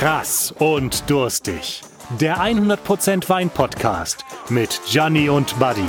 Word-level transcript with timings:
Krass 0.00 0.50
und 0.58 1.10
durstig. 1.10 1.82
Der 2.18 2.38
100% 2.38 3.28
Wein 3.28 3.50
Podcast 3.50 4.24
mit 4.48 4.80
Gianni 4.86 5.28
und 5.28 5.58
Buddy. 5.58 5.86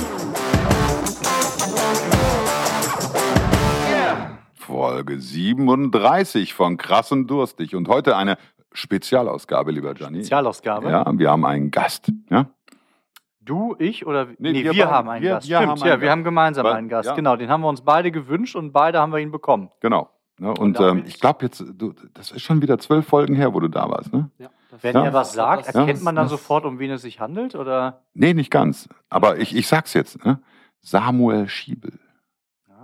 Folge 4.52 5.18
37 5.18 6.52
von 6.52 6.76
Krass 6.76 7.10
und 7.12 7.26
Durstig. 7.26 7.74
Und 7.74 7.88
heute 7.88 8.14
eine 8.14 8.36
Spezialausgabe, 8.74 9.70
lieber 9.72 9.94
Gianni. 9.94 10.18
Spezialausgabe? 10.18 10.90
Ja, 10.90 11.10
wir 11.18 11.30
haben 11.30 11.46
einen 11.46 11.70
Gast. 11.70 12.12
Ja? 12.30 12.50
Du, 13.40 13.74
ich 13.78 14.06
oder 14.06 14.26
Nee, 14.38 14.52
nee, 14.52 14.64
wir 14.64 14.74
wir, 14.74 14.90
haben 14.90 15.08
einen 15.08 15.22
Wir- 15.24 15.30
Gast. 15.36 15.48
wir 15.48 15.56
Stimmt, 15.56 15.70
haben 15.70 15.78
ja, 15.78 15.84
einen 15.94 16.00
wir 16.02 16.06
Gast. 16.06 16.12
haben 16.12 16.24
gemeinsam 16.24 16.64
Weil- 16.66 16.74
einen 16.74 16.88
Gast. 16.90 17.08
ja. 17.08 17.14
Genau, 17.14 17.36
den 17.36 17.48
haben 17.48 17.62
wir 17.62 17.68
uns 17.68 17.80
beide 17.80 18.12
gewünscht 18.12 18.56
und 18.56 18.72
beide 18.72 19.00
haben 19.00 19.10
wir 19.12 19.18
ihn 19.20 19.32
bekommen. 19.32 19.70
Genau. 19.80 20.10
Ne? 20.42 20.52
Und 20.52 20.76
ähm, 20.80 20.86
damit- 20.86 21.08
ich 21.08 21.20
glaube 21.20 21.44
jetzt, 21.44 21.64
du, 21.74 21.94
das 22.14 22.32
ist 22.32 22.42
schon 22.42 22.60
wieder 22.62 22.78
zwölf 22.78 23.06
Folgen 23.06 23.34
her, 23.36 23.54
wo 23.54 23.60
du 23.60 23.68
da 23.68 23.88
warst. 23.88 24.12
Ne? 24.12 24.28
Wenn 24.80 24.94
Ja. 24.94 25.04
er 25.04 25.12
was 25.12 25.32
sagt, 25.34 25.72
Ja. 25.72 25.80
erkennt 25.80 26.02
man 26.02 26.16
dann 26.16 26.24
Das- 26.24 26.32
sofort, 26.32 26.64
um 26.64 26.78
wen 26.78 26.90
es 26.90 27.02
sich 27.02 27.20
handelt? 27.20 27.54
Oder? 27.54 28.02
Nee, 28.14 28.34
nicht 28.34 28.50
ganz. 28.50 28.88
Aber 29.08 29.38
ich, 29.38 29.54
ich 29.54 29.68
sag's 29.68 29.94
jetzt. 29.94 30.24
Ne? 30.24 30.40
Samuel 30.80 31.48
Schiebel. 31.48 31.98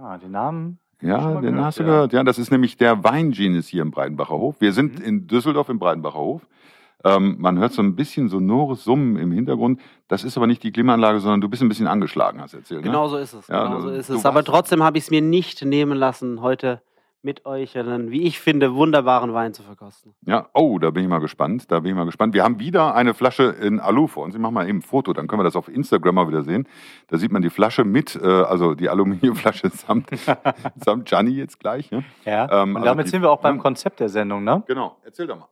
Ah, 0.01 0.17
den 0.19 0.31
Namen. 0.31 0.79
Ja, 1.01 1.33
den 1.35 1.43
gehört, 1.43 1.65
hast 1.65 1.79
du 1.79 1.83
ja. 1.83 1.89
gehört. 1.89 2.13
Ja, 2.13 2.23
das 2.25 2.39
ist 2.39 2.51
nämlich 2.51 2.77
der 2.77 3.03
Weingenius 3.05 3.67
hier 3.69 3.83
im 3.83 3.91
Breitenbacher 3.91 4.35
Hof. 4.35 4.57
Wir 4.61 4.73
sind 4.73 4.99
Mhm. 5.01 5.05
in 5.05 5.27
Düsseldorf 5.27 5.69
im 5.69 5.79
Breitenbacher 5.79 6.19
Hof. 6.19 6.47
Ähm, 7.05 7.37
man 7.39 7.59
hört 7.59 7.73
so 7.73 7.81
ein 7.83 7.95
bisschen 7.95 8.29
sonores 8.29 8.83
Summen 8.85 9.17
im 9.17 9.31
Hintergrund. 9.31 9.81
Das 10.09 10.25
ist 10.25 10.37
aber 10.37 10.49
nicht 10.49 10.63
die 10.65 10.73
Klimaanlage, 10.73 11.21
sondern 11.21 11.41
du 11.41 11.49
bist 11.49 11.63
ein 11.63 11.69
bisschen 11.69 11.87
angeschlagen, 11.87 12.41
hast 12.41 12.55
du 12.55 12.59
erzählt. 12.59 12.81
Ne? 12.81 12.89
Genau 12.89 13.07
so 13.09 13.17
ist 13.17 13.33
es. 13.35 13.47
Ja, 13.49 13.65
genau 13.67 13.81
so 13.81 13.91
ist 13.91 14.09
es. 14.11 14.25
Aber 14.27 14.43
trotzdem 14.45 14.83
habe 14.83 14.99
ich 14.99 15.05
es 15.05 15.11
mir 15.11 15.23
nicht 15.23 15.65
nehmen 15.65 15.97
lassen, 15.97 16.41
heute 16.43 16.83
mit 17.23 17.47
euch 17.47 17.77
einen, 17.77 18.11
wie 18.11 18.23
ich 18.23 18.39
finde, 18.39 18.75
wunderbaren 18.75 19.35
Wein 19.35 19.53
zu 19.53 19.63
verkosten. 19.63 20.15
Ja, 20.25 20.49
oh, 20.55 20.79
da 20.79 20.91
bin 20.91 21.03
ich 21.03 21.09
mal 21.09 21.19
gespannt. 21.19 21.71
Da 21.71 21.81
bin 21.81 21.91
ich 21.91 21.97
mal 21.97 22.05
gespannt. 22.05 22.33
Wir 22.33 22.45
haben 22.45 22.61
wieder 22.61 22.95
eine 22.95 23.13
Flasche 23.13 23.45
in 23.45 23.81
Alu 23.81 24.07
vor 24.07 24.25
uns. 24.25 24.35
Ich 24.35 24.41
mache 24.41 24.53
mal 24.53 24.69
eben 24.69 24.79
ein 24.79 24.83
Foto, 24.83 25.13
dann 25.13 25.27
können 25.27 25.41
wir 25.41 25.45
das 25.45 25.57
auf 25.57 25.69
Instagram 25.69 26.15
mal 26.15 26.29
wieder 26.29 26.43
sehen. 26.43 26.69
Da 27.09 27.17
sieht 27.19 27.33
man 27.33 27.43
die 27.43 27.51
Flasche 27.51 27.85
mit, 27.85 28.15
äh, 28.15 28.27
also 28.27 28.75
die 28.75 28.89
Aluminiumflasche 28.89 29.69
samt, 29.75 30.11
samt 30.77 31.09
Gianni 31.09 31.33
jetzt 31.33 31.59
gleich. 31.59 31.91
Ne? 31.91 32.05
Ja. 32.25 32.45
Ähm, 32.63 32.71
und 32.71 32.77
also 32.77 32.85
damit 32.87 33.07
die- 33.07 33.11
sind 33.11 33.23
wir 33.23 33.31
auch 33.31 33.41
beim 33.41 33.57
ja. 33.57 33.63
Konzept 33.63 33.99
der 34.01 34.09
Sendung, 34.09 34.45
ne? 34.45 34.63
Genau, 34.67 34.97
erzähl 35.05 35.27
doch 35.27 35.39
mal. 35.39 35.49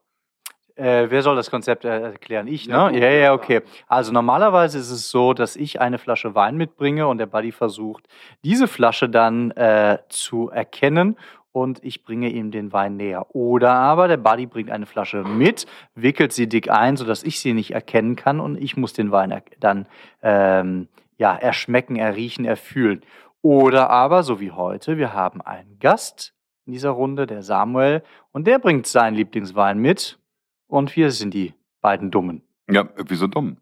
Äh, 0.77 1.07
wer 1.11 1.23
soll 1.23 1.37
das 1.37 1.51
Konzept 1.51 1.87
äh, 1.87 2.01
erklären? 2.03 2.47
Ich, 2.49 2.67
Ja, 2.67 2.91
ne? 2.91 2.93
du. 2.93 3.03
Ja, 3.05 3.11
ja, 3.11 3.33
okay. 3.33 3.63
Also 3.89 4.13
normalerweise 4.13 4.79
ist 4.79 4.91
es 4.91 5.11
so, 5.11 5.33
dass 5.33 5.57
ich 5.57 5.81
eine 5.81 5.97
Flasche 5.99 6.35
Wein 6.35 6.59
mitbringe 6.59 7.07
und 7.09 7.17
der 7.17 7.25
Buddy 7.27 7.51
versucht, 7.51 8.07
diese 8.45 8.69
Flasche 8.69 9.09
dann 9.09 9.53
äh, 9.53 9.99
zu 10.11 10.51
erkennen 10.51 11.17
und 11.57 11.83
ich 11.83 12.05
bringe 12.05 12.29
ihm 12.29 12.51
den 12.51 12.75
Wein 12.75 12.99
näher. 12.99 13.35
Oder 13.35 13.73
aber 13.73 14.09
der 14.09 14.19
Buddy 14.19 14.45
bringt 14.45 14.71
eine 14.71 14.85
Flasche 14.85 15.25
mit, 15.25 15.65
wickelt 15.95 16.35
sie 16.35 16.51
dick 16.51 16.71
ein, 16.71 16.99
sodass 16.99 17.23
ich 17.23 17.41
sie 17.41 17.55
nicht 17.55 17.71
erkennen 17.71 18.15
kann 18.15 18.41
und 18.41 18.61
ich 18.61 18.77
muss 18.77 18.93
den 18.93 19.11
Wein 19.11 19.41
dann 19.59 19.87
ähm, 20.21 20.89
ja, 21.17 21.35
erschmecken, 21.35 21.97
erriechen, 21.97 22.45
erfühlen. 22.45 23.01
Oder 23.41 23.89
aber, 23.89 24.23
so 24.23 24.39
wie 24.39 24.51
heute, 24.51 24.99
wir 24.99 25.15
haben 25.15 25.41
einen 25.41 25.79
Gast 25.79 26.35
in 26.67 26.75
dieser 26.75 26.91
Runde, 26.91 27.27
der 27.27 27.43
Samuel, 27.43 28.03
und 28.33 28.47
der 28.47 28.59
bringt 28.59 28.87
seinen 28.87 29.15
Lieblingswein 29.15 29.79
mit. 29.79 30.19
Und 30.67 30.95
wir 30.95 31.11
sind 31.11 31.33
die 31.33 31.55
beiden 31.81 32.11
Dummen. 32.11 32.43
Ja, 32.71 32.87
wieso 33.09 33.29
dumm? 33.29 33.57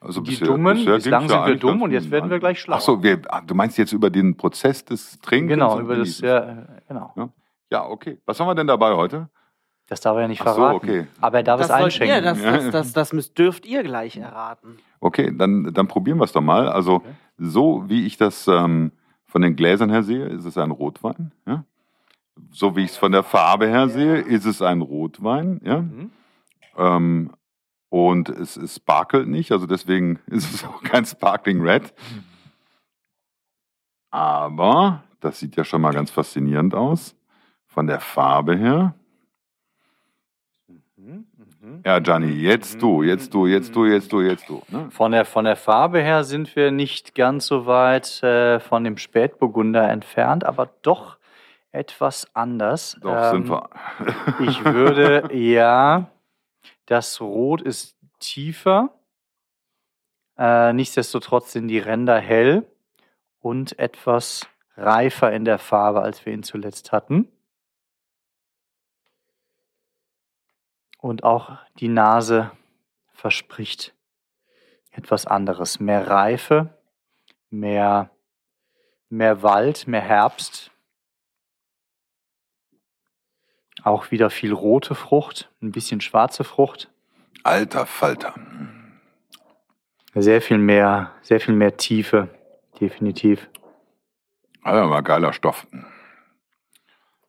Also 0.00 0.22
Die 0.22 0.36
Dummen, 0.38 0.84
bislang 0.86 1.20
ging's 1.20 1.32
sind 1.32 1.46
wir 1.46 1.56
dumm 1.56 1.82
und 1.82 1.90
jetzt 1.92 2.10
werden 2.10 2.30
wir 2.30 2.38
gleich 2.38 2.60
schlauer. 2.60 2.78
Ach 2.78 2.80
so, 2.80 3.02
wir, 3.02 3.20
ah, 3.28 3.42
du 3.42 3.54
meinst 3.54 3.76
jetzt 3.76 3.92
über 3.92 4.08
den 4.08 4.34
Prozess 4.36 4.82
des 4.84 5.18
Trinkens? 5.20 5.50
Genau, 5.52 5.78
über 5.78 5.96
das, 5.96 6.20
ja, 6.20 6.64
genau. 6.88 7.12
Ja, 7.70 7.86
okay. 7.86 8.18
Was 8.24 8.40
haben 8.40 8.46
wir 8.48 8.54
denn 8.54 8.66
dabei 8.66 8.94
heute? 8.94 9.28
Das 9.88 10.00
darf 10.00 10.16
er 10.16 10.22
ja 10.22 10.28
nicht 10.28 10.40
Ach 10.40 10.46
so, 10.48 10.54
verraten. 10.54 10.76
okay. 10.76 11.06
Aber 11.20 11.38
er 11.38 11.42
darf 11.42 11.60
es 11.60 11.68
sollt 11.68 11.82
einschenken. 11.82 12.16
Ihr, 12.16 12.22
das, 12.22 12.40
Ja. 12.42 12.52
das, 12.52 12.70
das, 12.70 12.92
das 12.92 13.12
müsst, 13.12 13.36
dürft 13.38 13.66
ihr 13.66 13.82
gleich 13.82 14.16
erraten. 14.16 14.78
Okay, 15.00 15.32
dann, 15.36 15.72
dann 15.74 15.86
probieren 15.88 16.18
wir 16.18 16.24
es 16.24 16.32
doch 16.32 16.40
mal. 16.40 16.68
Also, 16.68 16.94
Okay. 16.96 17.08
so 17.38 17.84
wie 17.88 18.06
ich 18.06 18.16
das 18.16 18.46
ähm, 18.48 18.92
von 19.26 19.42
den 19.42 19.54
Gläsern 19.56 19.90
her 19.90 20.02
sehe, 20.02 20.26
ist 20.26 20.44
es 20.46 20.56
ein 20.56 20.70
Rotwein. 20.70 21.32
Ja? 21.46 21.64
So 22.52 22.74
wie 22.76 22.84
ich 22.84 22.90
es 22.92 22.96
von 22.96 23.12
der 23.12 23.22
Farbe 23.22 23.66
her 23.68 23.88
sehe, 23.88 24.16
ist 24.18 24.46
es 24.46 24.62
ein 24.62 24.80
Rotwein. 24.80 25.60
Ja? 25.64 25.82
Mhm. 25.82 26.10
Ähm, 26.78 27.30
und 27.90 28.28
es, 28.28 28.56
es 28.56 28.76
sparkelt 28.76 29.28
nicht, 29.28 29.52
also 29.52 29.66
deswegen 29.66 30.20
ist 30.26 30.54
es 30.54 30.64
auch 30.64 30.82
kein 30.82 31.04
Sparkling 31.04 31.60
Red. 31.60 31.92
Aber 34.10 35.04
das 35.20 35.38
sieht 35.38 35.56
ja 35.56 35.64
schon 35.64 35.82
mal 35.82 35.92
ganz 35.92 36.10
faszinierend 36.10 36.74
aus. 36.74 37.14
Von 37.66 37.86
der 37.86 38.00
Farbe 38.00 38.56
her. 38.56 38.94
Mhm, 40.96 41.26
mhm. 41.60 41.82
Ja, 41.84 42.00
Gianni, 42.00 42.32
jetzt 42.32 42.82
du, 42.82 43.02
jetzt 43.02 43.32
du, 43.32 43.46
jetzt 43.46 43.74
du, 43.76 43.84
jetzt 43.86 44.12
du, 44.12 44.20
jetzt 44.20 44.48
du. 44.48 44.62
Ne? 44.68 44.88
Von 44.90 45.12
der, 45.12 45.24
von 45.24 45.44
der 45.44 45.54
Farbe 45.56 46.00
her 46.00 46.24
sind 46.24 46.56
wir 46.56 46.72
nicht 46.72 47.14
ganz 47.14 47.46
so 47.46 47.66
weit 47.66 48.22
äh, 48.24 48.58
von 48.58 48.82
dem 48.82 48.96
Spätburgunder 48.96 49.88
entfernt, 49.88 50.44
aber 50.44 50.68
doch 50.82 51.18
etwas 51.70 52.28
anders. 52.34 52.98
Doch, 53.00 53.14
Ähm, 53.14 53.44
sind 53.44 53.50
wir. 53.50 53.70
Ich 54.40 54.64
würde, 54.64 55.30
ja, 55.32 56.10
das 56.90 57.20
Rot 57.20 57.62
ist 57.62 57.96
tiefer. 58.18 58.98
Äh, 60.36 60.72
nichtsdestotrotz 60.72 61.52
sind 61.52 61.68
die 61.68 61.78
Ränder 61.78 62.18
hell 62.18 62.66
und 63.38 63.78
etwas 63.78 64.48
reifer 64.76 65.32
in 65.32 65.44
der 65.44 65.58
Farbe, 65.58 66.02
als 66.02 66.26
wir 66.26 66.32
ihn 66.32 66.42
zuletzt 66.42 66.90
hatten. 66.90 67.28
Und 70.98 71.22
auch 71.22 71.58
die 71.78 71.88
Nase 71.88 72.50
verspricht 73.12 73.94
etwas 74.90 75.26
anderes. 75.26 75.78
Mehr 75.78 76.08
Reife, 76.08 76.76
mehr, 77.50 78.10
mehr 79.08 79.42
Wald, 79.44 79.86
mehr 79.86 80.02
Herbst. 80.02 80.69
Auch 83.82 84.10
wieder 84.10 84.30
viel 84.30 84.52
rote 84.52 84.94
Frucht, 84.94 85.50
ein 85.62 85.72
bisschen 85.72 86.00
schwarze 86.00 86.44
Frucht. 86.44 86.90
Alter 87.42 87.86
Falter. 87.86 88.34
Sehr 90.14 90.42
viel 90.42 90.58
mehr, 90.58 91.12
sehr 91.22 91.40
viel 91.40 91.54
mehr 91.54 91.76
Tiefe, 91.76 92.28
definitiv. 92.80 93.48
Also 94.62 94.88
mal 94.88 95.00
geiler 95.02 95.32
Stoff. 95.32 95.66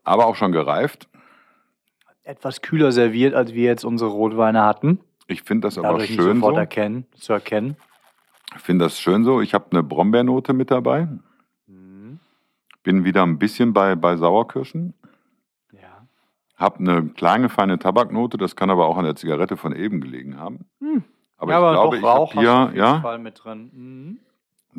Aber 0.03 0.25
auch 0.25 0.35
schon 0.35 0.51
gereift. 0.51 1.07
Etwas 2.23 2.62
kühler 2.62 2.91
serviert, 2.91 3.33
als 3.33 3.53
wir 3.53 3.63
jetzt 3.63 3.85
unsere 3.85 4.09
Rotweine 4.09 4.63
hatten. 4.63 5.00
Ich 5.28 5.44
finde 5.44 5.68
das 5.68 5.78
aber 5.78 5.89
Dadurch 5.89 6.13
schön 6.13 6.35
sofort 6.35 6.56
so. 6.56 6.59
erkennen, 6.59 7.06
zu 7.16 7.33
erkennen. 7.33 7.78
Ich 8.56 8.62
finde 8.62 8.85
das 8.85 9.00
schön 9.00 9.23
so. 9.23 9.41
Ich 9.41 9.53
habe 9.53 9.68
eine 9.72 9.83
Brombeernote 9.83 10.53
mit 10.53 10.72
dabei. 10.72 11.07
Mhm. 11.68 12.19
Bin 12.83 13.06
wieder 13.06 13.23
ein 13.23 13.39
bisschen 13.39 13.73
bei, 13.73 13.95
bei 13.95 14.18
Sauerkirschen. 14.18 14.94
Habe 16.62 16.80
eine 16.80 17.08
kleine, 17.10 17.50
feine 17.50 17.80
Tabaknote. 17.80 18.38
Das 18.38 18.56
kann 18.56 18.70
aber 18.70 18.86
auch 18.86 18.98
an 18.98 19.04
der 19.06 19.16
Zigarette 19.16 19.58
von 19.58 19.76
eben 19.76 20.00
gelegen 20.00 20.38
haben. 20.40 20.66
Hm. 20.80 21.04
Aber 21.38 21.52
ja, 21.52 21.58
ich 21.60 21.64
aber 21.66 21.72
glaube, 21.74 21.90
doch 21.90 21.98
ich 21.98 22.04
Rauch 22.04 22.36
habe 22.36 22.38
hast 22.38 22.46
du 22.46 22.50
auf 22.52 22.58
hier, 22.58 22.66
jeden 22.68 22.78
ja, 22.78 23.02
Fall 23.02 23.18
mit 23.20 23.44
drin. 23.44 23.72
Mhm. 23.74 24.20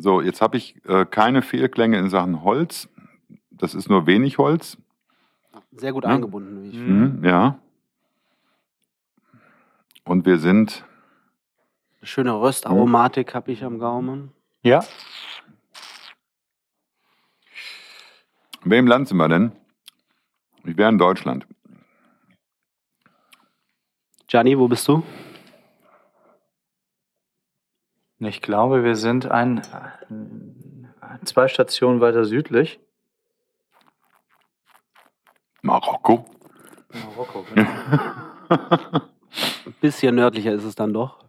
so, 0.01 0.21
jetzt 0.21 0.41
habe 0.41 0.55
ich 0.57 0.83
äh, 0.85 1.05
keine 1.05 1.41
Fehlklänge 1.41 1.97
in 1.99 2.09
Sachen 2.09 2.41
Holz. 2.43 2.87
Das 3.51 3.75
ist 3.75 3.89
nur 3.89 4.07
wenig 4.07 4.37
Holz. 4.37 4.77
Sehr 5.73 5.91
gut 5.91 6.05
Ja. 6.05 6.11
eingebunden, 6.11 6.63
wie 6.63 6.69
ich 6.69 6.75
Mhm. 6.77 6.85
finde. 6.85 7.17
Mhm, 7.19 7.25
ja. 7.25 7.59
Und 10.05 10.25
wir 10.25 10.37
sind, 10.39 10.83
Eine 11.99 12.07
schöne 12.07 12.39
Röstaromatik 12.41 13.33
habe 13.35 13.51
ich 13.51 13.63
am 13.63 13.79
Gaumen. 13.79 14.31
Ja, 14.63 14.83
in 18.63 18.71
welchem 18.71 18.87
Land 18.87 19.07
sind 19.09 19.17
wir 19.17 19.27
denn? 19.27 19.51
Ich 20.63 20.77
wäre 20.77 20.89
in 20.89 20.97
Deutschland. 20.97 21.45
Gianni, 24.33 24.57
wo 24.57 24.67
bist 24.67 24.87
du? 24.87 25.03
ich 28.17 28.41
glaube, 28.41 28.83
wir 28.83 28.95
sind 28.95 29.29
ein, 29.29 29.61
zwei 31.23 31.47
Stationen 31.47 32.01
weiter 32.01 32.25
südlich. 32.25 32.79
Marokko. 35.61 36.25
Marokko, 37.05 37.45
genau. 37.53 37.69
Ein 38.49 39.75
bisschen 39.81 40.15
nördlicher 40.15 40.53
ist 40.53 40.63
es 40.63 40.73
dann 40.73 40.95
doch. 40.95 41.19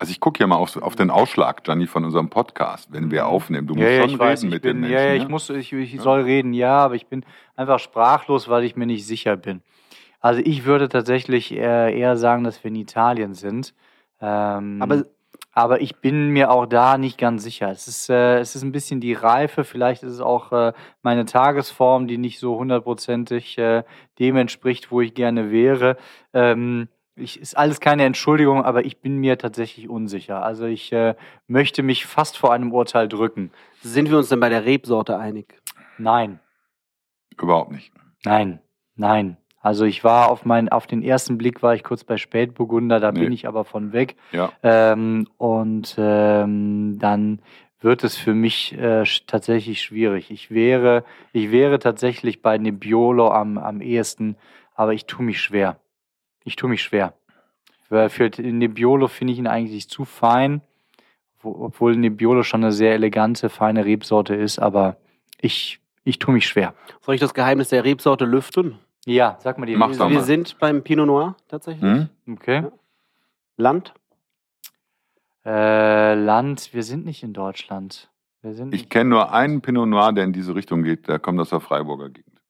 Also 0.00 0.10
ich 0.10 0.18
gucke 0.18 0.40
ja 0.40 0.48
mal 0.48 0.56
auf, 0.56 0.76
auf 0.78 0.96
den 0.96 1.10
Ausschlag, 1.10 1.62
Gianni, 1.62 1.86
von 1.86 2.04
unserem 2.04 2.30
Podcast, 2.30 2.88
wenn 2.90 3.12
wir 3.12 3.28
aufnehmen. 3.28 3.68
Du 3.68 3.74
musst 3.74 3.84
ja, 3.84 3.90
ja, 3.90 4.00
schon 4.00 4.10
ich 4.10 4.14
reden 4.14 4.28
weiß, 4.28 4.42
ich 4.42 4.50
mit 4.50 4.62
bin, 4.62 4.82
den 4.82 4.90
ja, 4.90 4.98
Menschen. 4.98 5.06
ja, 5.06 5.14
ich 5.14 5.22
ne? 5.22 5.28
muss, 5.28 5.50
ich, 5.50 5.72
ich 5.72 6.00
soll 6.00 6.22
reden, 6.22 6.52
ja, 6.52 6.78
aber 6.78 6.96
ich 6.96 7.06
bin 7.06 7.24
einfach 7.54 7.78
sprachlos, 7.78 8.48
weil 8.48 8.64
ich 8.64 8.74
mir 8.74 8.86
nicht 8.86 9.06
sicher 9.06 9.36
bin. 9.36 9.62
Also 10.24 10.40
ich 10.42 10.64
würde 10.64 10.88
tatsächlich 10.88 11.52
eher, 11.52 11.92
eher 11.92 12.16
sagen, 12.16 12.44
dass 12.44 12.64
wir 12.64 12.70
in 12.70 12.76
Italien 12.76 13.34
sind. 13.34 13.74
Ähm, 14.22 14.78
Aber 14.80 15.04
aber 15.52 15.82
ich 15.82 15.96
bin 16.00 16.30
mir 16.30 16.50
auch 16.50 16.64
da 16.66 16.96
nicht 16.96 17.18
ganz 17.18 17.44
sicher. 17.44 17.70
Es 17.70 17.86
ist, 17.86 18.08
äh, 18.08 18.38
es 18.38 18.56
ist 18.56 18.62
ein 18.62 18.72
bisschen 18.72 19.00
die 19.00 19.12
Reife, 19.12 19.64
vielleicht 19.64 20.02
ist 20.02 20.14
es 20.14 20.20
auch 20.20 20.50
äh, 20.50 20.72
meine 21.02 21.26
Tagesform, 21.26 22.08
die 22.08 22.16
nicht 22.18 22.38
so 22.40 22.56
hundertprozentig 22.58 23.58
äh, 23.58 23.84
dem 24.18 24.36
entspricht, 24.36 24.90
wo 24.90 25.02
ich 25.02 25.12
gerne 25.14 25.50
wäre. 25.50 25.96
Ähm, 26.32 26.88
Ich, 27.16 27.38
ist 27.38 27.56
alles 27.56 27.78
keine 27.78 28.04
Entschuldigung, 28.04 28.64
aber 28.64 28.84
ich 28.86 29.00
bin 29.00 29.18
mir 29.18 29.36
tatsächlich 29.38 29.88
unsicher. 29.90 30.42
Also 30.42 30.64
ich 30.64 30.90
äh, 30.92 31.14
möchte 31.46 31.82
mich 31.84 32.06
fast 32.06 32.36
vor 32.38 32.52
einem 32.52 32.72
Urteil 32.72 33.08
drücken. 33.08 33.52
Sind 33.82 34.10
wir 34.10 34.16
uns 34.18 34.30
denn 34.30 34.40
bei 34.40 34.48
der 34.48 34.64
Rebsorte 34.64 35.18
einig? 35.18 35.60
Nein, 35.98 36.40
Überhaupt 37.38 37.70
nicht. 37.72 37.92
nein, 38.24 38.58
nein. 38.96 39.36
Also 39.64 39.86
ich 39.86 40.04
war 40.04 40.28
auf 40.30 40.44
meinen, 40.44 40.68
auf 40.68 40.86
den 40.86 41.02
ersten 41.02 41.38
Blick 41.38 41.62
war 41.62 41.74
ich 41.74 41.82
kurz 41.82 42.04
bei 42.04 42.18
Spätburgunder, 42.18 43.00
da 43.00 43.12
Nee. 43.12 43.20
bin 43.20 43.32
ich 43.32 43.48
aber 43.48 43.64
von 43.64 43.94
weg. 43.94 44.14
Ja. 44.30 44.52
Ähm, 44.62 45.26
und 45.38 45.94
ähm, 45.96 46.98
dann 46.98 47.38
wird 47.80 48.04
es 48.04 48.14
für 48.14 48.34
mich 48.34 48.76
äh, 48.78 49.04
tatsächlich 49.26 49.80
schwierig. 49.80 50.30
Ich 50.30 50.50
wäre, 50.50 51.02
ich 51.32 51.50
wäre 51.50 51.78
tatsächlich 51.78 52.42
bei 52.42 52.58
Nebbiolo 52.58 53.30
am, 53.30 53.56
am 53.56 53.80
ehesten, 53.80 54.36
aber 54.74 54.92
ich 54.92 55.06
tue 55.06 55.24
mich 55.24 55.40
schwer. 55.40 55.78
Ich 56.44 56.56
tue 56.56 56.68
mich 56.68 56.82
schwer. 56.82 57.14
Weil 57.88 58.10
für 58.10 58.30
Nebbiolo 58.38 59.08
finde 59.08 59.32
ich 59.32 59.38
ihn 59.38 59.46
eigentlich 59.46 59.88
zu 59.88 60.04
fein, 60.04 60.60
wo, 61.40 61.56
obwohl 61.64 61.96
Nebbiolo 61.96 62.42
schon 62.42 62.64
eine 62.64 62.72
sehr 62.72 62.92
elegante, 62.92 63.48
feine 63.48 63.86
Rebsorte 63.86 64.34
ist, 64.34 64.58
aber 64.58 64.96
ich, 65.40 65.80
ich 66.04 66.18
tue 66.18 66.34
mich 66.34 66.46
schwer. 66.46 66.74
Soll 67.00 67.14
ich 67.14 67.20
das 67.22 67.32
Geheimnis 67.32 67.70
der 67.70 67.84
Rebsorte 67.84 68.26
lüften? 68.26 68.78
Ja, 69.06 69.36
sag 69.40 69.58
mal 69.58 69.66
die 69.66 69.76
Mach's 69.76 69.98
doch 69.98 70.08
wir 70.08 70.16
mal. 70.18 70.24
sind 70.24 70.58
beim 70.58 70.82
Pinot 70.82 71.06
Noir 71.06 71.36
tatsächlich. 71.48 71.82
Hm? 71.82 72.08
Okay. 72.30 72.66
Land. 73.56 73.94
Äh, 75.44 76.14
Land, 76.14 76.72
wir 76.72 76.82
sind 76.82 77.04
nicht 77.04 77.22
in 77.22 77.34
Deutschland. 77.34 78.10
Wir 78.40 78.54
sind 78.54 78.74
Ich 78.74 78.88
kenne 78.88 79.10
nur 79.10 79.32
einen 79.32 79.60
Pinot 79.60 79.88
Noir, 79.88 80.12
der 80.12 80.24
in 80.24 80.32
diese 80.32 80.54
Richtung 80.54 80.82
geht. 80.82 81.06
Der 81.08 81.18
kommt 81.18 81.38
aus 81.40 81.50
der 81.50 81.60
Freiburger 81.60 82.08
Gegend. 82.08 82.40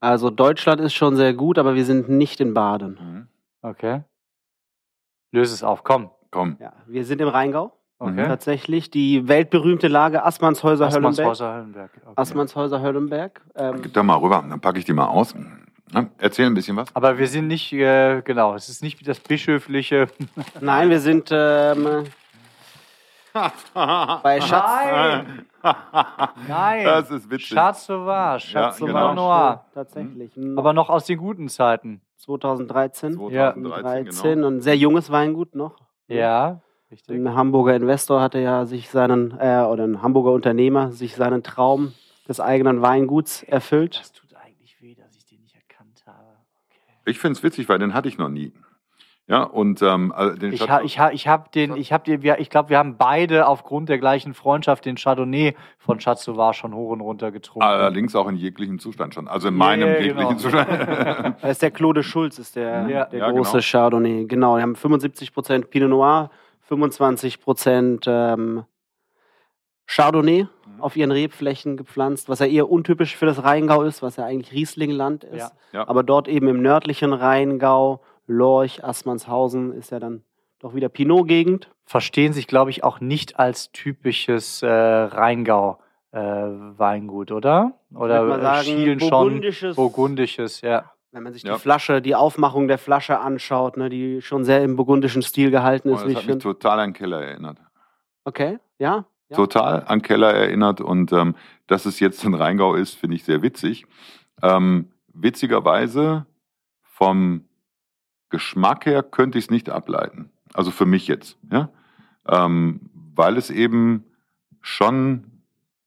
Also 0.00 0.30
Deutschland 0.30 0.80
ist 0.80 0.94
schon 0.94 1.16
sehr 1.16 1.34
gut, 1.34 1.58
aber 1.58 1.74
wir 1.74 1.84
sind 1.84 2.08
nicht 2.08 2.40
in 2.40 2.54
Baden. 2.54 2.98
Mhm. 3.00 3.28
Okay. 3.62 4.02
Löse 5.32 5.54
es 5.54 5.62
auf, 5.62 5.84
komm. 5.84 6.10
Komm. 6.30 6.56
Ja, 6.60 6.72
wir 6.86 7.04
sind 7.04 7.20
im 7.20 7.28
Rheingau. 7.28 7.75
Okay. 7.98 8.26
Tatsächlich 8.26 8.90
die 8.90 9.26
weltbelberühmte 9.26 9.88
Lage 9.88 10.22
Assmannshäuser 10.22 10.90
Höllenberg. 10.90 11.18
Assmannshäuser 11.18 11.54
Höllenberg. 11.54 11.90
Okay. 12.02 12.12
Asmannshäuser 12.16 12.82
Höllenberg. 12.82 13.40
Ähm, 13.54 13.82
Gib 13.82 13.94
da 13.94 14.02
mal 14.02 14.16
rüber, 14.16 14.44
dann 14.46 14.60
packe 14.60 14.78
ich 14.78 14.84
die 14.84 14.92
mal 14.92 15.06
aus. 15.06 15.34
Ja, 15.92 16.06
erzähl 16.18 16.46
ein 16.46 16.54
bisschen 16.54 16.76
was. 16.76 16.94
Aber 16.94 17.16
wir 17.16 17.26
sind 17.26 17.46
nicht, 17.46 17.72
äh, 17.72 18.20
genau, 18.22 18.54
es 18.54 18.68
ist 18.68 18.82
nicht 18.82 19.00
wie 19.00 19.04
das 19.04 19.20
bischöfliche. 19.20 20.08
nein, 20.60 20.90
wir 20.90 21.00
sind 21.00 21.30
ähm, 21.32 22.04
bei 23.72 24.40
Schatz. 24.40 24.68
Nein! 24.84 25.46
Nein! 26.48 26.84
Das 26.84 27.10
ist 27.10 27.30
witzig. 27.30 27.48
Schatz 27.48 27.86
Sauvage, 27.86 28.44
Ja, 28.44 28.50
Schatz 28.50 28.78
genau. 28.78 28.92
Sauvage 28.92 29.14
Noir. 29.14 29.64
Tatsächlich. 29.72 30.32
Aber 30.56 30.72
noch 30.74 30.90
aus 30.90 31.06
den 31.06 31.18
guten 31.18 31.48
Zeiten. 31.48 32.02
2013. 32.18 33.14
2013, 33.14 33.62
2013 33.62 34.34
genau. 34.34 34.46
und 34.48 34.60
sehr 34.60 34.76
junges 34.76 35.10
Weingut 35.10 35.54
noch. 35.54 35.76
Ja, 36.08 36.60
richtig. 36.90 37.16
Ein 37.16 37.34
Hamburger 37.34 37.74
Investor 37.76 38.20
hatte 38.20 38.38
ja 38.40 38.64
sich 38.66 38.90
seinen, 38.90 39.32
äh, 39.38 39.64
oder 39.68 39.84
ein 39.84 40.02
Hamburger 40.02 40.32
Unternehmer 40.32 40.92
sich 40.92 41.14
seinen 41.16 41.42
Traum 41.42 41.92
des 42.28 42.40
eigenen 42.40 42.82
Weinguts 42.82 43.42
erfüllt. 43.42 43.98
Das 44.00 44.12
tut 44.12 44.34
eigentlich 44.34 44.76
weh, 44.80 44.94
dass 44.94 45.14
ich 45.16 45.26
den 45.26 45.40
nicht 45.42 45.54
erkannt 45.54 46.02
habe. 46.06 46.26
Ich 47.04 47.18
finde 47.18 47.32
es 47.38 47.42
witzig, 47.42 47.68
weil 47.68 47.78
den 47.78 47.94
hatte 47.94 48.08
ich 48.08 48.18
noch 48.18 48.28
nie. 48.28 48.52
Ja, 49.28 49.42
und 49.42 49.82
ähm, 49.82 50.12
also 50.12 50.36
den 50.38 50.52
Ich, 50.52 50.68
ha, 50.70 50.82
ich, 50.82 51.00
ha, 51.00 51.10
ich 51.10 51.26
habe 51.26 51.48
den, 51.52 51.74
ich 51.76 51.92
habe 51.92 52.04
den, 52.04 52.22
wir- 52.22 52.38
ich 52.38 52.48
glaube, 52.48 52.68
wir 52.70 52.78
haben 52.78 52.96
beide 52.96 53.48
aufgrund 53.48 53.88
der 53.88 53.98
gleichen 53.98 54.34
Freundschaft 54.34 54.84
den 54.84 54.94
Chardonnay 54.96 55.56
von 55.78 55.98
Schatz 55.98 56.22
Sauvage 56.22 56.54
schon 56.58 56.72
hoch 56.74 56.90
und 56.90 57.00
runter 57.00 57.32
getrunken. 57.32 57.66
allerdings 57.66 58.14
auch 58.14 58.28
in 58.28 58.36
jeglichem 58.36 58.78
Zustand 58.78 59.14
schon. 59.14 59.26
Also 59.26 59.48
in 59.48 59.56
meinem 59.56 59.88
ja, 59.88 59.98
jeglichen 59.98 60.16
genau. 60.28 60.38
Zustand. 60.38 60.68
Da 61.42 61.48
ist 61.48 61.60
der 61.60 61.72
Claude 61.72 62.04
Schulz, 62.04 62.38
ist 62.38 62.54
der, 62.54 62.88
Ja. 62.88 63.04
der 63.06 63.18
Ja, 63.18 63.30
große 63.32 63.50
genau. 63.50 63.62
Chardonnay. 63.62 64.26
Genau, 64.26 64.54
wir 64.56 64.62
haben 64.62 64.76
75% 64.76 65.64
Pinot 65.70 65.90
Noir, 65.90 66.30
25% 66.68 68.04
ähm, 68.06 68.64
Chardonnay 69.86 70.44
Mhm. 70.66 70.80
auf 70.82 70.96
ihren 70.96 71.12
Rebflächen 71.12 71.76
gepflanzt, 71.76 72.28
was 72.28 72.40
ja 72.40 72.46
eher 72.46 72.68
untypisch 72.70 73.16
für 73.16 73.26
das 73.26 73.42
Rheingau 73.44 73.82
ist, 73.82 74.02
was 74.02 74.16
ja 74.16 74.24
eigentlich 74.24 74.52
Rieslingland 74.52 75.24
ist. 75.24 75.38
Ja. 75.72 75.80
Ja. 75.80 75.88
Aber 75.88 76.02
dort 76.02 76.26
eben 76.28 76.48
im 76.48 76.60
nördlichen 76.60 77.12
Rheingau, 77.12 78.02
Lorch, 78.26 78.82
Assmannshausen, 78.84 79.72
ist 79.72 79.90
ja 79.92 80.00
dann 80.00 80.22
doch 80.58 80.74
wieder 80.74 80.88
Pinot-Gegend. 80.88 81.70
Verstehen 81.84 82.32
sich, 82.32 82.48
glaube 82.48 82.70
ich, 82.70 82.82
auch 82.82 82.98
nicht 83.00 83.38
als 83.38 83.70
typisches 83.70 84.62
äh, 84.62 84.68
Rheingau. 84.68 85.78
Äh, 86.10 86.18
Weingut, 86.20 87.30
oder? 87.30 87.74
Oder 87.94 88.24
äh, 88.26 88.40
sagen, 88.40 88.64
schielen 88.64 89.00
schon 89.00 89.10
burgundisches- 89.40 89.74
burgundisches, 89.76 90.60
ja. 90.62 90.90
Wenn 91.12 91.22
man 91.22 91.32
sich 91.32 91.42
Ja. 91.44 91.54
die 91.54 91.60
Flasche, 91.60 92.02
die 92.02 92.14
Aufmachung 92.14 92.68
der 92.68 92.78
Flasche 92.78 93.18
anschaut, 93.20 93.76
ne, 93.76 93.88
die 93.88 94.20
schon 94.22 94.44
sehr 94.44 94.62
im 94.62 94.76
burgundischen 94.76 95.22
Stil 95.22 95.50
gehalten 95.50 95.90
Oh, 95.90 95.94
ist, 95.94 96.02
das 96.02 96.10
wie 96.10 96.16
hat 96.16 96.22
ich 96.24 96.28
mich 96.28 96.42
total 96.42 96.80
an 96.80 96.92
Keller 96.92 97.22
erinnert. 97.22 97.58
Okay, 98.24 98.58
ja. 98.78 99.06
ja. 99.28 99.36
Total 99.36 99.84
an 99.86 100.02
Keller 100.02 100.32
erinnert 100.34 100.80
und 100.80 101.12
ähm, 101.12 101.34
dass 101.66 101.86
es 101.86 102.00
jetzt 102.00 102.24
in 102.24 102.34
Rheingau 102.34 102.74
ist, 102.74 102.94
finde 102.94 103.16
ich 103.16 103.24
sehr 103.24 103.42
witzig. 103.42 103.86
Ähm, 104.42 104.90
witzigerweise 105.14 106.26
vom 106.82 107.44
Geschmack 108.30 108.86
her 108.86 109.02
könnte 109.02 109.38
ich 109.38 109.44
es 109.46 109.50
nicht 109.50 109.70
ableiten. 109.70 110.30
Also 110.54 110.70
für 110.70 110.86
mich 110.86 111.06
jetzt, 111.06 111.38
ja, 111.50 111.70
ähm, 112.28 112.80
weil 113.14 113.36
es 113.36 113.50
eben 113.50 114.04
schon, 114.60 115.24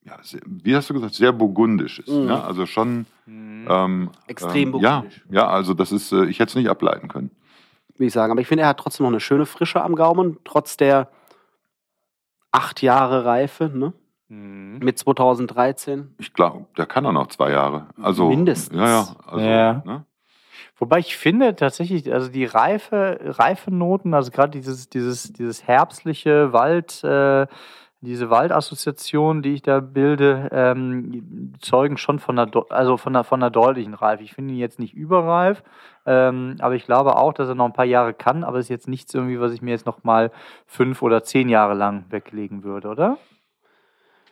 ja, 0.04 0.18
sehr, 0.22 0.42
wie 0.46 0.76
hast 0.76 0.90
du 0.90 0.94
gesagt, 0.94 1.14
sehr 1.14 1.34
burgundisch 1.34 2.00
ist. 2.00 2.10
Mhm. 2.10 2.30
Ja? 2.30 2.44
Also 2.44 2.66
schon 2.66 3.06
Mhm. 3.30 3.68
ähm, 3.70 4.10
Extrem 4.28 4.74
ähm, 4.76 4.80
ja, 4.82 4.92
burgundisch. 5.02 5.26
ja, 5.30 5.48
also 5.48 5.74
das 5.74 5.92
ist, 5.92 6.12
äh, 6.12 6.26
ich 6.26 6.40
hätte 6.40 6.50
es 6.50 6.56
nicht 6.56 6.70
ableiten 6.70 7.08
können. 7.08 7.32
Will 7.98 8.08
ich 8.08 8.14
sagen. 8.14 8.32
Aber 8.32 8.42
ich 8.42 8.48
finde, 8.48 8.64
er 8.64 8.70
hat 8.70 8.80
trotzdem 8.80 9.04
noch 9.04 9.12
eine 9.12 9.20
schöne 9.20 9.46
Frische 9.46 9.82
am 9.84 9.96
Gaumen, 9.96 10.38
trotz 10.46 10.78
der 10.78 11.10
acht 12.52 12.82
Jahre 12.82 13.26
Reife, 13.26 13.70
ne? 13.74 13.94
Mhm. 14.30 14.80
Mit 14.80 14.98
2013. 14.98 16.16
Ich 16.18 16.34
glaube, 16.34 16.66
der 16.78 16.86
kann 16.86 17.06
auch 17.06 17.12
noch 17.12 17.28
zwei 17.28 17.52
Jahre. 17.52 17.88
Also 18.02 18.30
Mindestens. 18.30 18.78
Ja, 18.78 18.88
ja. 18.88 19.08
Also, 19.26 19.46
Ja. 19.46 19.82
Ne? 19.86 20.06
Wobei 20.78 21.00
ich 21.00 21.18
finde 21.18 21.56
tatsächlich, 21.58 22.12
also 22.14 22.30
die 22.30 22.46
reife, 22.46 23.20
reife 23.22 23.70
Noten, 23.70 24.14
also 24.14 24.32
gerade 24.32 24.52
dieses, 24.52 24.88
dieses, 24.90 25.34
dieses 25.34 25.68
herbstliche 25.68 26.54
Wald, 26.54 27.04
äh, 27.04 27.48
diese 28.02 28.30
Waldassoziation, 28.30 29.42
die 29.42 29.54
ich 29.56 29.62
da 29.62 29.80
bilde, 29.82 30.50
ähm, 30.52 31.54
zeugen 31.60 31.98
schon 31.98 32.20
von 32.20 32.40
einer, 32.40 32.50
also 32.70 32.98
von 32.98 33.16
einer, 33.16 33.24
von 33.24 33.42
einer 33.42 33.50
deutlichen 33.52 33.94
Reife. 33.94 34.24
Ich 34.24 34.34
finde 34.34 34.54
ihn 34.54 34.60
jetzt 34.60 34.80
nicht 34.80 34.94
überreif, 34.94 35.64
ähm, 36.06 36.56
aber 36.60 36.76
ich 36.76 36.86
glaube 36.86 37.18
auch, 37.18 37.34
dass 37.34 37.50
er 37.50 37.56
noch 37.56 37.66
ein 37.66 37.74
paar 37.74 37.86
Jahre 37.86 38.14
kann, 38.14 38.44
aber 38.44 38.58
es 38.60 38.66
ist 38.66 38.70
jetzt 38.70 38.88
nichts 38.88 39.14
irgendwie, 39.14 39.40
was 39.40 39.52
ich 39.52 39.62
mir 39.62 39.72
jetzt 39.72 39.86
noch 39.86 40.04
mal 40.04 40.32
fünf 40.66 41.02
oder 41.02 41.24
zehn 41.24 41.50
Jahre 41.50 41.74
lang 41.74 42.06
weglegen 42.10 42.64
würde, 42.64 42.88
oder? 42.88 43.18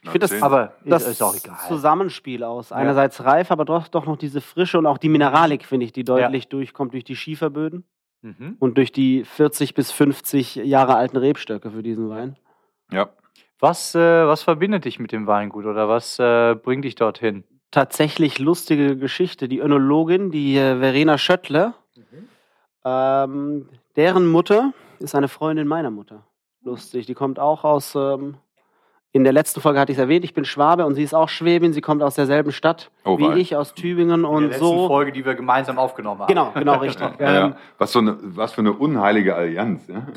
Ich 0.04 0.12
finde 0.12 0.28
das, 0.28 0.42
Aber 0.42 0.74
das 0.86 1.04
ist, 1.04 1.10
ist 1.14 1.22
auch 1.24 1.36
egal. 1.36 1.58
Zusammenspiel 1.68 2.44
aus. 2.44 2.72
Einerseits 2.72 3.26
reif, 3.26 3.52
aber 3.52 3.66
doch, 3.66 3.90
doch 3.90 4.06
noch 4.06 4.16
diese 4.16 4.40
Frische 4.40 4.78
und 4.78 4.86
auch 4.86 5.00
die 5.00 5.10
Mineralik, 5.10 5.66
finde 5.66 5.86
ich, 5.86 5.92
die 5.92 6.04
deutlich 6.06 6.48
durchkommt 6.48 6.94
durch 6.94 7.04
die 7.04 7.16
Schieferböden 7.16 7.84
Mhm. 8.24 8.56
und 8.60 8.78
durch 8.78 8.92
die 8.92 9.24
40 9.26 9.76
bis 9.76 9.92
50 9.92 10.56
Jahre 10.56 10.96
alten 10.96 11.18
Rebstöcke 11.18 11.70
für 11.70 11.84
diesen 11.84 12.10
Wein. 12.10 12.36
Ja. 12.92 13.10
Was, 13.60 13.96
äh, 13.96 14.28
was 14.28 14.44
verbindet 14.44 14.86
dich 14.86 15.00
mit 15.00 15.12
dem 15.12 15.26
Weingut 15.28 15.66
oder 15.66 15.90
was 15.90 16.20
äh, 16.20 16.56
bringt 16.56 16.86
dich 16.86 16.96
dorthin? 16.96 17.44
tatsächlich 17.72 18.40
lustige 18.40 18.98
Geschichte. 18.98 19.48
Die 19.48 19.60
Önologin, 19.60 20.32
die 20.32 20.58
äh, 20.58 20.80
Verena 20.80 21.18
Schöttler, 21.18 21.74
ähm, 22.86 23.68
deren 23.96 24.28
Mutter 24.28 24.74
ist 25.00 25.16
eine 25.16 25.28
Freundin 25.28 25.68
meiner 25.68 25.92
Mutter. 25.92 26.24
Lustig. 26.64 27.06
Die 27.06 27.14
kommt 27.14 27.40
auch 27.40 27.64
aus, 27.64 27.94
ähm, 27.96 28.38
in 29.12 29.24
der 29.24 29.34
letzten 29.34 29.62
Folge 29.62 29.80
hatte 29.80 29.92
ich 29.92 29.98
es 29.98 30.02
erwähnt, 30.02 30.24
ich 30.24 30.34
bin 30.34 30.46
Schwabe 30.46 30.86
und 30.86 30.96
sie 30.96 31.04
ist 31.04 31.14
auch 31.14 31.30
Schwäbin. 31.30 31.74
Sie 31.74 31.82
kommt 31.82 32.04
aus 32.04 32.16
derselben 32.16 32.52
Stadt 32.52 32.92
Oh, 33.04 33.18
wie 33.18 33.40
ich, 33.40 33.56
aus 33.56 33.74
Tübingen 33.74 34.26
und 34.26 34.54
so. 34.54 34.88
Folge, 34.88 35.12
die 35.12 35.26
wir 35.26 35.36
gemeinsam 35.36 35.78
aufgenommen 35.78 36.22
haben. 36.22 36.28
Genau, 36.28 36.52
genau, 36.54 36.78
richtig. 36.78 37.08
Ja, 37.20 37.46
Ähm, 37.46 37.52
ja. 37.52 37.58
Was, 37.78 37.92
so 37.92 38.00
eine, 38.00 38.18
was 38.22 38.54
für 38.54 38.62
eine 38.62 38.74
unheilige 38.74 39.36
Allianz. 39.36 39.88
Ja? 39.88 40.08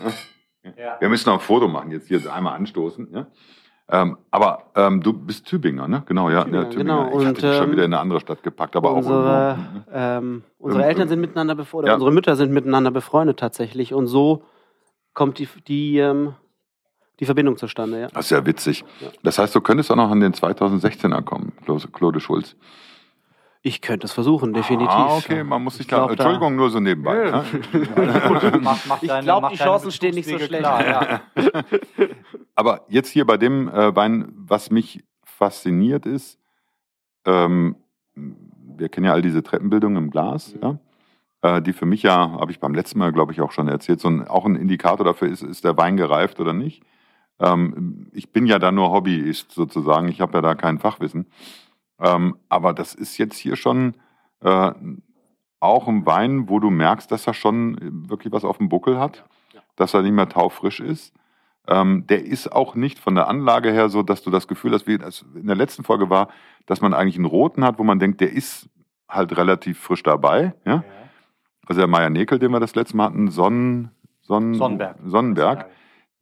Ja. 0.63 0.97
Wir 1.01 1.09
müssen 1.09 1.29
noch 1.29 1.35
ein 1.37 1.41
Foto 1.41 1.69
machen, 1.69 1.91
jetzt 1.91 2.09
hier 2.09 2.33
einmal 2.33 2.55
anstoßen. 2.57 3.09
Ja? 3.13 3.27
Ähm, 3.89 4.19
aber 4.31 4.71
ähm, 4.77 5.03
du 5.03 5.13
bist 5.13 5.47
Tübinger, 5.47 5.89
ne? 5.89 6.03
Genau, 6.07 6.31
ja. 6.31 6.45
Tübinger, 6.45 6.63
ja, 6.63 6.69
Tübinger. 6.69 6.97
genau. 6.97 7.09
Ich 7.09 7.15
Und, 7.15 7.27
hatte 7.27 7.41
dich 7.41 7.57
schon 7.57 7.67
ähm, 7.67 7.73
wieder 7.73 7.85
in 7.85 7.93
eine 7.93 8.01
andere 8.01 8.21
Stadt 8.21 8.43
gepackt, 8.43 8.77
aber 8.77 8.93
unsere, 8.93 9.59
auch. 9.59 9.93
ähm, 9.93 10.45
unsere 10.59 10.83
Ähm, 10.83 10.89
Eltern 10.89 11.03
ähm, 11.05 11.09
sind 11.09 11.21
miteinander 11.21 11.55
befreundet, 11.55 11.89
ja. 11.89 11.95
unsere 11.95 12.13
Mütter 12.13 12.37
sind 12.37 12.53
miteinander 12.53 12.91
befreundet 12.91 13.39
tatsächlich. 13.39 13.93
Und 13.93 14.07
so 14.07 14.45
kommt 15.13 15.39
die, 15.39 15.49
die, 15.67 15.99
ähm, 15.99 16.35
die 17.19 17.25
Verbindung 17.25 17.57
zustande, 17.57 18.01
ja. 18.03 18.07
Das 18.09 18.27
ist 18.27 18.31
ja 18.31 18.47
witzig. 18.47 18.85
Das 19.23 19.39
heißt, 19.39 19.55
du 19.55 19.61
könntest 19.61 19.91
auch 19.91 19.97
noch 19.97 20.11
an 20.11 20.21
den 20.21 20.35
2016er 20.35 21.23
kommen, 21.23 21.53
Claude 21.93 22.21
Schulz. 22.21 22.57
Ich 23.63 23.83
könnte 23.83 24.07
es 24.07 24.13
versuchen, 24.13 24.55
definitiv. 24.55 24.89
Ah, 24.91 25.17
okay, 25.19 25.45
man 25.45 25.63
muss 25.63 25.75
sich 25.75 25.83
Ich 25.83 25.87
da. 25.91 26.09
Entschuldigung, 26.09 26.57
nur 26.57 26.71
so 26.71 26.81
nebenbei. 26.81 27.27
Ja. 27.27 27.45
Ja? 27.45 28.59
Mach, 28.61 28.87
mach 28.87 29.03
Ich 29.03 29.09
deine- 29.09 29.23
glaub, 29.25 29.43
mach 29.43 29.51
die 29.51 29.59
Chancen 29.59 29.91
stehen 29.91 30.15
nicht 30.15 30.29
so 30.29 30.39
schlecht. 30.39 30.63
Klar, 30.63 30.87
ja. 30.87 31.21
Aber 32.55 32.83
jetzt 32.89 33.11
hier 33.11 33.27
bei 33.27 33.37
dem 33.37 33.69
äh, 33.69 33.95
Wein, 33.95 34.33
was 34.35 34.71
mich 34.71 35.05
fasziniert 35.25 36.07
ist, 36.07 36.39
ähm, 37.27 37.77
wir 38.15 38.89
kennen 38.89 39.07
ja 39.07 39.13
all 39.13 39.23
diese 39.23 39.43
Treppenbildungen 39.43 40.05
im 40.05 40.11
Glas, 40.11 40.55
Mhm. 40.55 40.61
ja. 41.43 41.57
äh, 41.57 41.63
die 41.63 41.75
für 41.75 41.87
mich 41.87 42.03
ja, 42.03 42.31
habe 42.33 42.51
ich 42.53 42.61
beim 42.61 42.75
letzten 42.75 42.99
Mal, 42.99 43.13
glaube 43.13 43.33
ich, 43.33 43.43
auch 43.43 43.53
schon 43.53 43.69
erzählt, 43.69 44.01
so 44.01 44.09
ein, 44.09 44.27
auch 44.27 44.47
ein 44.47 44.57
Indikator 44.57 45.05
dafür 45.05 45.29
ist, 45.29 45.43
ist 45.43 45.65
der 45.65 45.77
Wein 45.77 45.99
gereift 45.99 46.41
oder 46.41 46.55
nicht. 46.55 46.83
Ähm, 47.39 48.09
ich 48.13 48.33
bin 48.33 48.47
ja 48.47 48.59
da 48.59 48.73
nur 48.73 48.91
Hobbyist 48.91 49.53
sozusagen, 49.53 50.09
ich 50.09 50.21
habe 50.23 50.39
ja 50.39 50.41
da 50.43 50.55
kein 50.55 50.79
Fachwissen. 50.79 51.27
Ähm, 52.01 52.37
aber 52.49 52.73
das 52.73 52.95
ist 52.95 53.19
jetzt 53.19 53.37
hier 53.37 53.57
schon 53.57 53.95
äh, 54.43 54.73
auch 55.61 55.89
ein 55.89 56.07
Wein, 56.07 56.49
wo 56.49 56.59
du 56.59 56.71
merkst, 56.71 57.11
dass 57.13 57.27
er 57.27 57.35
schon 57.35 57.77
wirklich 58.09 58.33
was 58.33 58.45
auf 58.45 58.59
dem 58.59 58.69
Buckel 58.69 58.99
hat, 58.99 59.25
dass 59.77 59.95
er 59.95 60.03
nicht 60.03 60.13
mehr 60.13 60.29
taufrisch 60.29 60.81
ist. 60.81 61.15
Ähm, 61.69 62.07
der 62.07 62.25
ist 62.25 62.51
auch 62.51 62.75
nicht 62.75 62.99
von 62.99 63.15
der 63.15 63.29
Anlage 63.29 63.71
her 63.71 63.91
so, 63.91 64.03
dass 64.03 64.23
du 64.23 64.31
das 64.31 64.49
Gefühl 64.49 64.73
hast, 64.73 64.87
wie 64.87 64.99
das 64.99 65.25
in 65.35 65.47
der 65.47 65.57
letzten 65.57 65.85
Folge 65.85 66.09
war, 66.09 66.29
dass 66.67 66.81
man 66.81 66.95
eigentlich 66.95 67.17
einen 67.17 67.27
roten 67.27 67.65
hat, 67.65 67.79
wo 67.79 67.85
man 67.85 67.99
denkt, 67.99 68.21
der 68.21 68.33
ist 68.33 68.69
halt 69.09 69.37
relativ 69.37 69.79
frisch 69.79 70.03
dabei. 70.03 70.55
Ja? 70.65 70.83
Also 71.67 71.81
der 71.81 71.89
Meier 71.89 72.11
Nekel, 72.11 72.39
den 72.39 72.51
wir 72.51 72.61
das 72.61 72.75
letzte 72.75 72.97
Mal 72.97 73.07
hatten, 73.07 73.31
Sonnen, 73.31 73.91
Sonnen, 74.23 74.55
Sonnenberg. 74.55 74.97
Sonnenberg, 75.05 75.67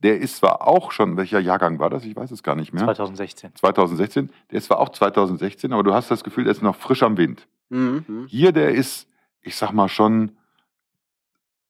der 0.03 0.19
ist 0.19 0.37
zwar 0.37 0.67
auch 0.67 0.93
schon, 0.93 1.17
welcher 1.17 1.41
Jahrgang 1.41 1.79
war 1.79 1.91
das? 1.91 2.05
Ich 2.05 2.15
weiß 2.15 2.31
es 2.31 2.43
gar 2.43 2.55
nicht 2.55 2.73
mehr. 2.73 2.85
2016. 2.85 3.55
2016. 3.57 4.31
Der 4.51 4.59
ist 4.59 4.67
zwar 4.67 4.79
auch 4.79 4.91
2016, 4.91 5.73
aber 5.73 5.83
du 5.83 5.93
hast 5.93 6.11
das 6.11 6.23
Gefühl, 6.23 6.45
der 6.45 6.53
ist 6.53 6.63
noch 6.63 6.77
frisch 6.77 7.03
am 7.03 7.17
Wind. 7.17 7.49
Mhm. 7.69 8.27
Hier, 8.29 8.53
der 8.53 8.71
ist, 8.71 9.09
ich 9.43 9.57
sag 9.57 9.73
mal 9.73 9.89
schon, 9.89 10.37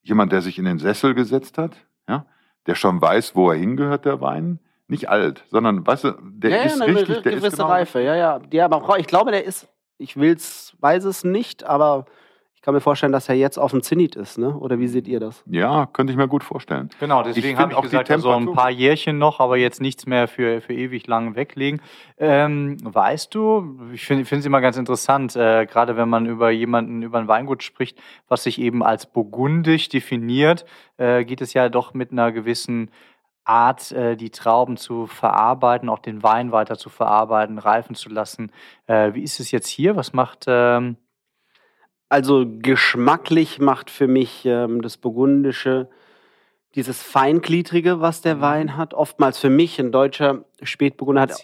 jemand, 0.02 0.32
der 0.32 0.42
sich 0.42 0.58
in 0.58 0.64
den 0.64 0.78
Sessel 0.78 1.14
gesetzt 1.14 1.58
hat, 1.58 1.72
ja, 2.08 2.26
der 2.66 2.74
schon 2.74 3.00
weiß, 3.00 3.34
wo 3.34 3.50
er 3.50 3.56
hingehört, 3.56 4.04
der 4.04 4.20
Wein. 4.20 4.60
Nicht 4.90 5.10
alt, 5.10 5.44
sondern, 5.50 5.86
weißt 5.86 6.04
du, 6.04 6.12
der 6.22 6.50
ja, 6.50 6.62
ist 6.62 6.78
ja, 6.78 6.84
eine 6.86 6.96
richtig, 6.96 7.22
der 7.22 7.32
gewisse 7.32 7.48
ist 7.48 7.56
genau, 7.56 7.68
Reife, 7.68 8.00
ja, 8.00 8.16
ja. 8.16 8.40
ja 8.50 8.64
aber 8.64 8.98
ich 8.98 9.06
glaube, 9.06 9.30
der 9.32 9.44
ist, 9.44 9.68
ich 9.98 10.16
will's, 10.16 10.74
weiß 10.80 11.04
es 11.04 11.24
nicht, 11.24 11.64
aber 11.64 12.06
kann 12.68 12.74
mir 12.74 12.82
vorstellen, 12.82 13.12
dass 13.12 13.30
er 13.30 13.34
jetzt 13.34 13.56
auf 13.56 13.70
dem 13.70 13.82
Zenit 13.82 14.14
ist, 14.14 14.36
ne? 14.36 14.54
Oder 14.54 14.78
wie 14.78 14.88
seht 14.88 15.08
ihr 15.08 15.20
das? 15.20 15.42
Ja, 15.46 15.86
könnte 15.86 16.12
ich 16.12 16.18
mir 16.18 16.28
gut 16.28 16.44
vorstellen. 16.44 16.90
Genau, 17.00 17.22
deswegen 17.22 17.56
habe 17.56 17.72
ich 17.72 17.80
gesagt, 17.80 18.10
also 18.10 18.30
ein 18.30 18.52
paar 18.52 18.68
Jährchen 18.68 19.16
noch, 19.16 19.40
aber 19.40 19.56
jetzt 19.56 19.80
nichts 19.80 20.04
mehr 20.04 20.28
für, 20.28 20.60
für 20.60 20.74
ewig 20.74 21.06
lang 21.06 21.34
weglegen. 21.34 21.80
Ähm, 22.18 22.76
weißt 22.82 23.34
du, 23.34 23.78
ich 23.94 24.04
finde 24.04 24.36
es 24.36 24.44
immer 24.44 24.60
ganz 24.60 24.76
interessant, 24.76 25.34
äh, 25.34 25.64
gerade 25.64 25.96
wenn 25.96 26.10
man 26.10 26.26
über 26.26 26.50
jemanden, 26.50 27.00
über 27.00 27.18
ein 27.18 27.26
Weingut 27.26 27.62
spricht, 27.62 27.98
was 28.28 28.42
sich 28.42 28.60
eben 28.60 28.82
als 28.82 29.06
burgundisch 29.06 29.88
definiert, 29.88 30.66
äh, 30.98 31.24
geht 31.24 31.40
es 31.40 31.54
ja 31.54 31.70
doch 31.70 31.94
mit 31.94 32.12
einer 32.12 32.32
gewissen 32.32 32.90
Art, 33.44 33.92
äh, 33.92 34.14
die 34.14 34.28
Trauben 34.28 34.76
zu 34.76 35.06
verarbeiten, 35.06 35.88
auch 35.88 36.00
den 36.00 36.22
Wein 36.22 36.52
weiter 36.52 36.76
zu 36.76 36.90
verarbeiten, 36.90 37.56
reifen 37.58 37.94
zu 37.94 38.10
lassen. 38.10 38.52
Äh, 38.86 39.14
wie 39.14 39.22
ist 39.22 39.40
es 39.40 39.52
jetzt 39.52 39.68
hier? 39.68 39.96
Was 39.96 40.12
macht 40.12 40.44
ähm, 40.46 40.98
Also 42.08 42.46
geschmacklich 42.46 43.58
macht 43.58 43.90
für 43.90 44.06
mich 44.06 44.44
ähm, 44.46 44.80
das 44.82 44.96
Burgundische 44.96 45.88
dieses 46.74 47.02
Feingliedrige, 47.02 48.00
was 48.00 48.20
der 48.20 48.40
Wein 48.40 48.76
hat. 48.76 48.94
Oftmals 48.94 49.38
für 49.38 49.50
mich, 49.50 49.78
ein 49.80 49.92
deutscher 49.92 50.44
Spätburgunder 50.62 51.22
hat, 51.22 51.42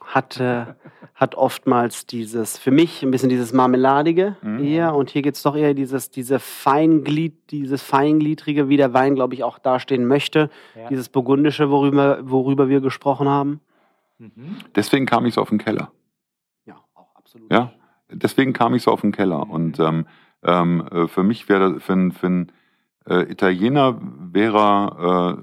hat, 0.00 0.40
äh, 0.40 0.66
hat 1.14 1.34
oftmals 1.34 2.06
dieses, 2.06 2.56
für 2.58 2.70
mich 2.70 3.02
ein 3.02 3.10
bisschen 3.10 3.28
dieses 3.28 3.52
Marmeladige 3.52 4.36
Mhm. 4.42 4.64
eher. 4.64 4.94
Und 4.94 5.10
hier 5.10 5.22
geht 5.22 5.34
es 5.34 5.42
doch 5.42 5.56
eher 5.56 5.74
dieses, 5.74 6.10
diese 6.10 6.38
Feinglied, 6.38 7.50
dieses 7.50 7.82
Feingliedrige, 7.82 8.68
wie 8.68 8.76
der 8.76 8.92
Wein, 8.94 9.14
glaube 9.14 9.34
ich, 9.34 9.44
auch 9.44 9.58
dastehen 9.58 10.06
möchte. 10.06 10.48
Ja. 10.74 10.88
Dieses 10.88 11.08
Burgundische, 11.08 11.70
worüber, 11.70 12.18
worüber 12.22 12.68
wir 12.68 12.80
gesprochen 12.80 13.28
haben. 13.28 13.60
Mhm. 14.18 14.56
Deswegen 14.74 15.06
kam 15.06 15.26
ich 15.26 15.34
so 15.34 15.42
auf 15.42 15.50
den 15.50 15.58
Keller. 15.58 15.90
Ja, 16.64 16.76
auch 16.94 17.14
absolut. 17.14 17.52
Ja, 17.52 17.72
deswegen 18.10 18.52
kam 18.52 18.74
ich 18.74 18.82
so 18.82 18.90
auf 18.90 19.00
den 19.00 19.12
Keller. 19.12 19.48
Und 19.48 19.78
ähm, 19.80 20.06
ähm, 20.42 20.86
äh, 20.90 21.08
für 21.08 21.22
mich 21.22 21.48
wäre, 21.48 21.80
für, 21.80 21.92
einen- 21.92 22.12
für 22.12 22.26
einen 22.26 22.52
äh, 23.08 23.30
Italiener 23.30 24.00
wäre, 24.32 25.38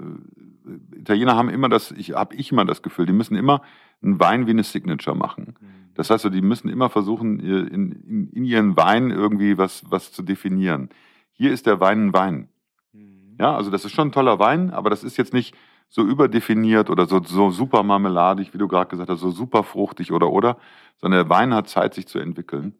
äh, 0.66 0.98
Italiener 0.98 1.36
haben 1.36 1.50
immer 1.50 1.68
das, 1.68 1.90
ich 1.92 2.12
habe 2.12 2.34
ich 2.34 2.50
immer 2.52 2.64
das 2.64 2.82
Gefühl, 2.82 3.06
die 3.06 3.12
müssen 3.12 3.36
immer 3.36 3.62
einen 4.02 4.18
Wein 4.20 4.46
wie 4.46 4.50
eine 4.52 4.62
Signature 4.64 5.16
machen. 5.16 5.54
Das 5.94 6.10
heißt, 6.10 6.22
so, 6.22 6.30
die 6.30 6.42
müssen 6.42 6.68
immer 6.68 6.90
versuchen, 6.90 7.38
in, 7.38 7.92
in, 7.92 8.28
in 8.30 8.44
ihren 8.44 8.76
Wein 8.76 9.10
irgendwie 9.10 9.58
was, 9.58 9.84
was 9.90 10.12
zu 10.12 10.22
definieren. 10.22 10.88
Hier 11.32 11.52
ist 11.52 11.66
der 11.66 11.80
Wein 11.80 12.06
ein 12.06 12.12
Wein. 12.12 12.48
Mhm. 12.92 13.36
Ja, 13.38 13.54
also 13.54 13.70
das 13.70 13.84
ist 13.84 13.92
schon 13.92 14.08
ein 14.08 14.12
toller 14.12 14.38
Wein, 14.38 14.70
aber 14.70 14.90
das 14.90 15.04
ist 15.04 15.16
jetzt 15.16 15.32
nicht 15.32 15.54
so 15.88 16.02
überdefiniert 16.02 16.90
oder 16.90 17.06
so, 17.06 17.22
so 17.22 17.50
super 17.50 17.82
marmeladig, 17.82 18.52
wie 18.54 18.58
du 18.58 18.66
gerade 18.68 18.88
gesagt 18.90 19.10
hast, 19.10 19.20
so 19.20 19.30
super 19.30 19.62
fruchtig 19.62 20.12
oder 20.12 20.30
oder, 20.30 20.56
sondern 21.00 21.20
der 21.20 21.28
Wein 21.30 21.54
hat 21.54 21.68
Zeit, 21.68 21.94
sich 21.94 22.06
zu 22.08 22.18
entwickeln 22.18 22.74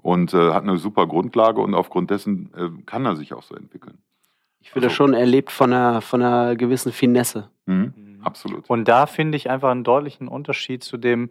und 0.00 0.32
äh, 0.34 0.52
hat 0.52 0.62
eine 0.62 0.78
super 0.78 1.06
Grundlage 1.06 1.60
und 1.60 1.74
aufgrund 1.74 2.10
dessen 2.10 2.50
äh, 2.56 2.82
kann 2.86 3.04
er 3.06 3.16
sich 3.16 3.32
auch 3.34 3.42
so 3.42 3.54
entwickeln. 3.54 3.98
Ich 4.60 4.70
finde 4.70 4.86
Also- 4.86 4.96
schon 4.96 5.14
erlebt 5.14 5.50
von 5.52 5.72
einer, 5.72 6.00
von 6.00 6.22
einer 6.22 6.56
gewissen 6.56 6.92
Finesse. 6.92 7.50
Mhm. 7.66 7.92
Mhm. 7.96 8.20
Absolut. 8.22 8.68
Und 8.70 8.88
da 8.88 9.04
finde 9.06 9.36
ich 9.36 9.50
einfach 9.50 9.70
einen 9.70 9.84
deutlichen 9.84 10.28
Unterschied 10.28 10.82
zu 10.82 10.96
dem 10.96 11.30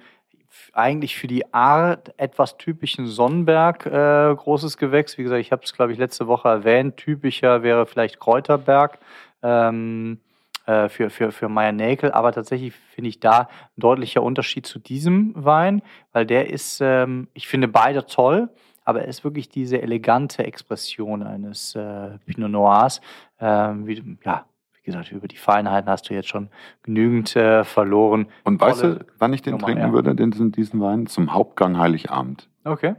eigentlich 0.71 1.17
für 1.17 1.25
die 1.25 1.51
Art 1.51 2.13
etwas 2.17 2.57
typischen 2.57 3.07
Sonnenberg 3.07 3.87
äh, 3.87 4.35
großes 4.35 4.77
Gewächs. 4.77 5.17
Wie 5.17 5.23
gesagt, 5.23 5.41
ich 5.41 5.51
habe 5.51 5.63
es, 5.63 5.73
glaube 5.73 5.91
ich, 5.93 5.97
letzte 5.97 6.27
Woche 6.27 6.47
erwähnt. 6.47 6.97
Typischer 6.97 7.63
wäre 7.63 7.87
vielleicht 7.87 8.19
Kräuterberg 8.19 8.99
ähm, 9.41 10.19
äh, 10.65 10.89
für, 10.89 11.09
für, 11.09 11.31
für 11.31 11.49
Meier 11.49 11.71
Näkel. 11.71 12.11
Aber 12.11 12.31
tatsächlich 12.31 12.73
finde 12.73 13.09
ich 13.09 13.19
da 13.19 13.41
ein 13.41 13.47
deutlicher 13.81 14.23
Unterschied 14.23 14.65
zu 14.65 14.79
diesem 14.79 15.33
Wein, 15.35 15.81
weil 16.11 16.25
der 16.25 16.49
ist, 16.49 16.79
ähm, 16.81 17.27
ich 17.33 17.47
finde 17.47 17.67
beide 17.67 18.05
toll. 18.05 18.49
Aber 18.85 19.01
er 19.01 19.07
ist 19.07 19.23
wirklich 19.23 19.47
diese 19.47 19.81
elegante 19.81 20.43
Expression 20.45 21.23
eines 21.23 21.73
äh, 21.73 22.17
Pinot 22.25 22.51
Noirs. 22.51 22.99
Ähm, 23.39 23.87
wie, 23.87 24.17
ja, 24.25 24.43
wie 24.73 24.81
gesagt, 24.83 25.09
über 25.13 25.29
die 25.29 25.37
Feinheiten 25.37 25.89
hast 25.89 26.09
du 26.09 26.13
jetzt 26.13 26.27
schon 26.27 26.49
genügend 26.81 27.33
äh, 27.37 27.63
verloren. 27.63 28.27
Und 28.43 28.59
weißt 28.59 28.81
Tolle 28.81 28.95
du, 28.95 29.05
wann 29.19 29.31
ich 29.31 29.41
den 29.41 29.51
Nummer, 29.51 29.67
trinken 29.67 29.83
ja. 29.83 29.93
würde, 29.93 30.13
den, 30.13 30.31
diesen- 30.31 30.51
diesen 30.51 30.81
Wein? 30.81 31.07
Zum 31.07 31.33
Hauptgang 31.33 31.77
Heiligabend. 31.77 32.49
Okay. 32.65 32.95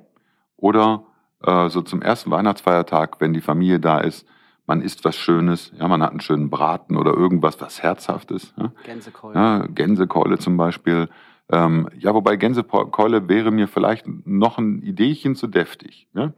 Oder 0.57 1.05
äh, 1.45 1.69
so 1.69 1.83
zum 1.83 2.01
ersten 2.01 2.31
Weihnachtsfeiertag, 2.31 3.21
wenn 3.21 3.35
die 3.35 3.43
Familie 3.43 3.79
da 3.79 3.99
ist, 3.99 4.27
man 4.67 4.81
isst 4.81 5.05
was 5.05 5.17
Schönes, 5.17 5.73
ja, 5.79 5.89
man 5.89 6.03
hat 6.03 6.11
einen 6.11 6.21
schönen 6.21 6.51
Braten 6.51 6.97
oder 6.97 7.15
irgendwas, 7.15 7.61
was 7.61 7.83
Herzhaftes. 7.83 8.55
Ja? 8.57 8.73
Gänsekeule. 8.85 9.35
Ja, 9.35 9.67
Gänsekeule 9.67 10.39
zum 10.39 10.57
Beispiel. 10.57 11.09
Ähm, 11.51 11.89
ja, 11.99 12.15
wobei 12.15 12.37
Gänsekeule 12.37 13.29
wäre 13.29 13.51
mir 13.51 13.69
vielleicht 13.69 14.07
noch 14.27 14.59
ein 14.59 14.81
Ideechen 14.81 15.35
zu 15.35 15.47
deftig. 15.47 16.09
Ne? 16.15 16.33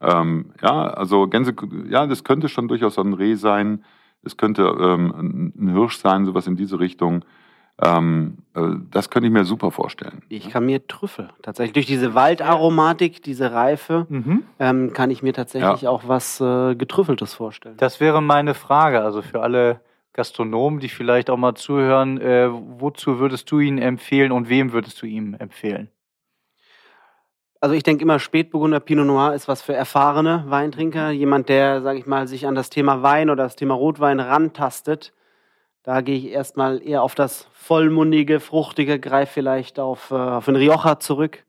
Ähm, 0.00 0.52
ja, 0.62 0.84
also 0.84 1.26
Gänse, 1.26 1.54
ja, 1.88 2.06
das 2.06 2.22
könnte 2.22 2.48
schon 2.48 2.68
durchaus 2.68 2.94
so 2.94 3.02
ein 3.02 3.14
Reh 3.14 3.34
sein. 3.34 3.84
Es 4.22 4.36
könnte 4.36 4.62
ähm, 4.62 5.52
ein 5.56 5.68
Hirsch 5.72 5.98
sein, 5.98 6.24
sowas 6.24 6.46
in 6.46 6.56
diese 6.56 6.78
Richtung. 6.78 7.24
Ähm, 7.82 8.38
äh, 8.54 8.60
das 8.90 9.10
könnte 9.10 9.26
ich 9.26 9.32
mir 9.32 9.44
super 9.44 9.70
vorstellen. 9.70 10.22
Ich 10.30 10.48
kann 10.48 10.64
mir 10.64 10.86
Trüffel 10.86 11.28
tatsächlich 11.42 11.74
durch 11.74 11.86
diese 11.86 12.14
Waldaromatik, 12.14 13.22
diese 13.22 13.52
Reife, 13.52 14.06
Mhm. 14.08 14.44
ähm, 14.58 14.92
kann 14.94 15.10
ich 15.10 15.22
mir 15.22 15.34
tatsächlich 15.34 15.86
auch 15.86 16.08
was 16.08 16.40
äh, 16.40 16.74
getrüffeltes 16.74 17.34
vorstellen. 17.34 17.76
Das 17.76 18.00
wäre 18.00 18.22
meine 18.22 18.54
Frage, 18.54 19.02
also 19.02 19.20
für 19.20 19.42
alle 19.42 19.80
Gastronomen, 20.14 20.80
die 20.80 20.88
vielleicht 20.88 21.28
auch 21.28 21.36
mal 21.36 21.54
zuhören, 21.54 22.18
äh, 22.18 22.48
wozu 22.50 23.18
würdest 23.18 23.50
du 23.50 23.58
ihn 23.60 23.76
empfehlen 23.76 24.32
und 24.32 24.48
wem 24.48 24.72
würdest 24.72 25.02
du 25.02 25.06
ihm 25.06 25.34
empfehlen? 25.34 25.90
Also 27.60 27.74
ich 27.74 27.82
denke 27.82 28.02
immer, 28.02 28.18
Spätburgunder 28.18 28.80
Pinot 28.80 29.06
Noir 29.06 29.34
ist 29.34 29.48
was 29.48 29.60
für 29.60 29.74
erfahrene 29.74 30.44
Weintrinker. 30.46 31.10
Jemand, 31.10 31.48
der, 31.50 31.82
sage 31.82 31.98
ich 31.98 32.06
mal, 32.06 32.26
sich 32.28 32.46
an 32.46 32.54
das 32.54 32.70
Thema 32.70 33.02
Wein 33.02 33.28
oder 33.28 33.44
das 33.44 33.56
Thema 33.56 33.74
Rotwein 33.74 34.20
rantastet. 34.20 35.12
Da 35.86 36.00
gehe 36.00 36.16
ich 36.16 36.26
erstmal 36.32 36.82
eher 36.82 37.04
auf 37.04 37.14
das 37.14 37.46
vollmundige, 37.52 38.40
fruchtige, 38.40 38.98
greife 38.98 39.34
vielleicht 39.34 39.78
auf, 39.78 40.10
äh, 40.10 40.14
auf 40.14 40.48
einen 40.48 40.56
Rioja 40.56 40.98
zurück. 40.98 41.44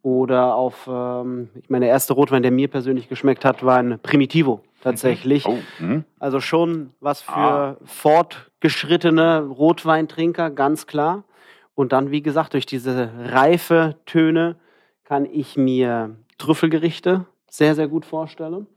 Oder 0.00 0.54
auf, 0.54 0.88
ähm, 0.88 1.50
ich 1.60 1.68
meine, 1.68 1.86
der 1.86 1.92
erste 1.92 2.12
Rotwein, 2.12 2.42
der 2.44 2.52
mir 2.52 2.68
persönlich 2.68 3.08
geschmeckt 3.08 3.44
hat, 3.44 3.64
war 3.64 3.78
ein 3.78 3.98
Primitivo 3.98 4.60
tatsächlich. 4.80 5.44
Oh, 5.48 5.58
hm? 5.78 6.04
Also 6.20 6.38
schon 6.40 6.90
was 7.00 7.22
für 7.22 7.32
Ah. 7.32 7.76
fortgeschrittene 7.84 9.40
Rotweintrinker, 9.40 10.50
ganz 10.50 10.86
klar. 10.86 11.24
Und 11.74 11.90
dann, 11.92 12.12
wie 12.12 12.22
gesagt, 12.22 12.52
durch 12.54 12.66
diese 12.66 13.10
reife 13.26 13.96
Töne 14.06 14.54
kann 15.02 15.24
ich 15.24 15.56
mir 15.56 16.14
Trüffelgerichte 16.38 17.26
sehr, 17.50 17.74
sehr 17.74 17.88
gut 17.88 18.06
vorstellen. 18.06 18.68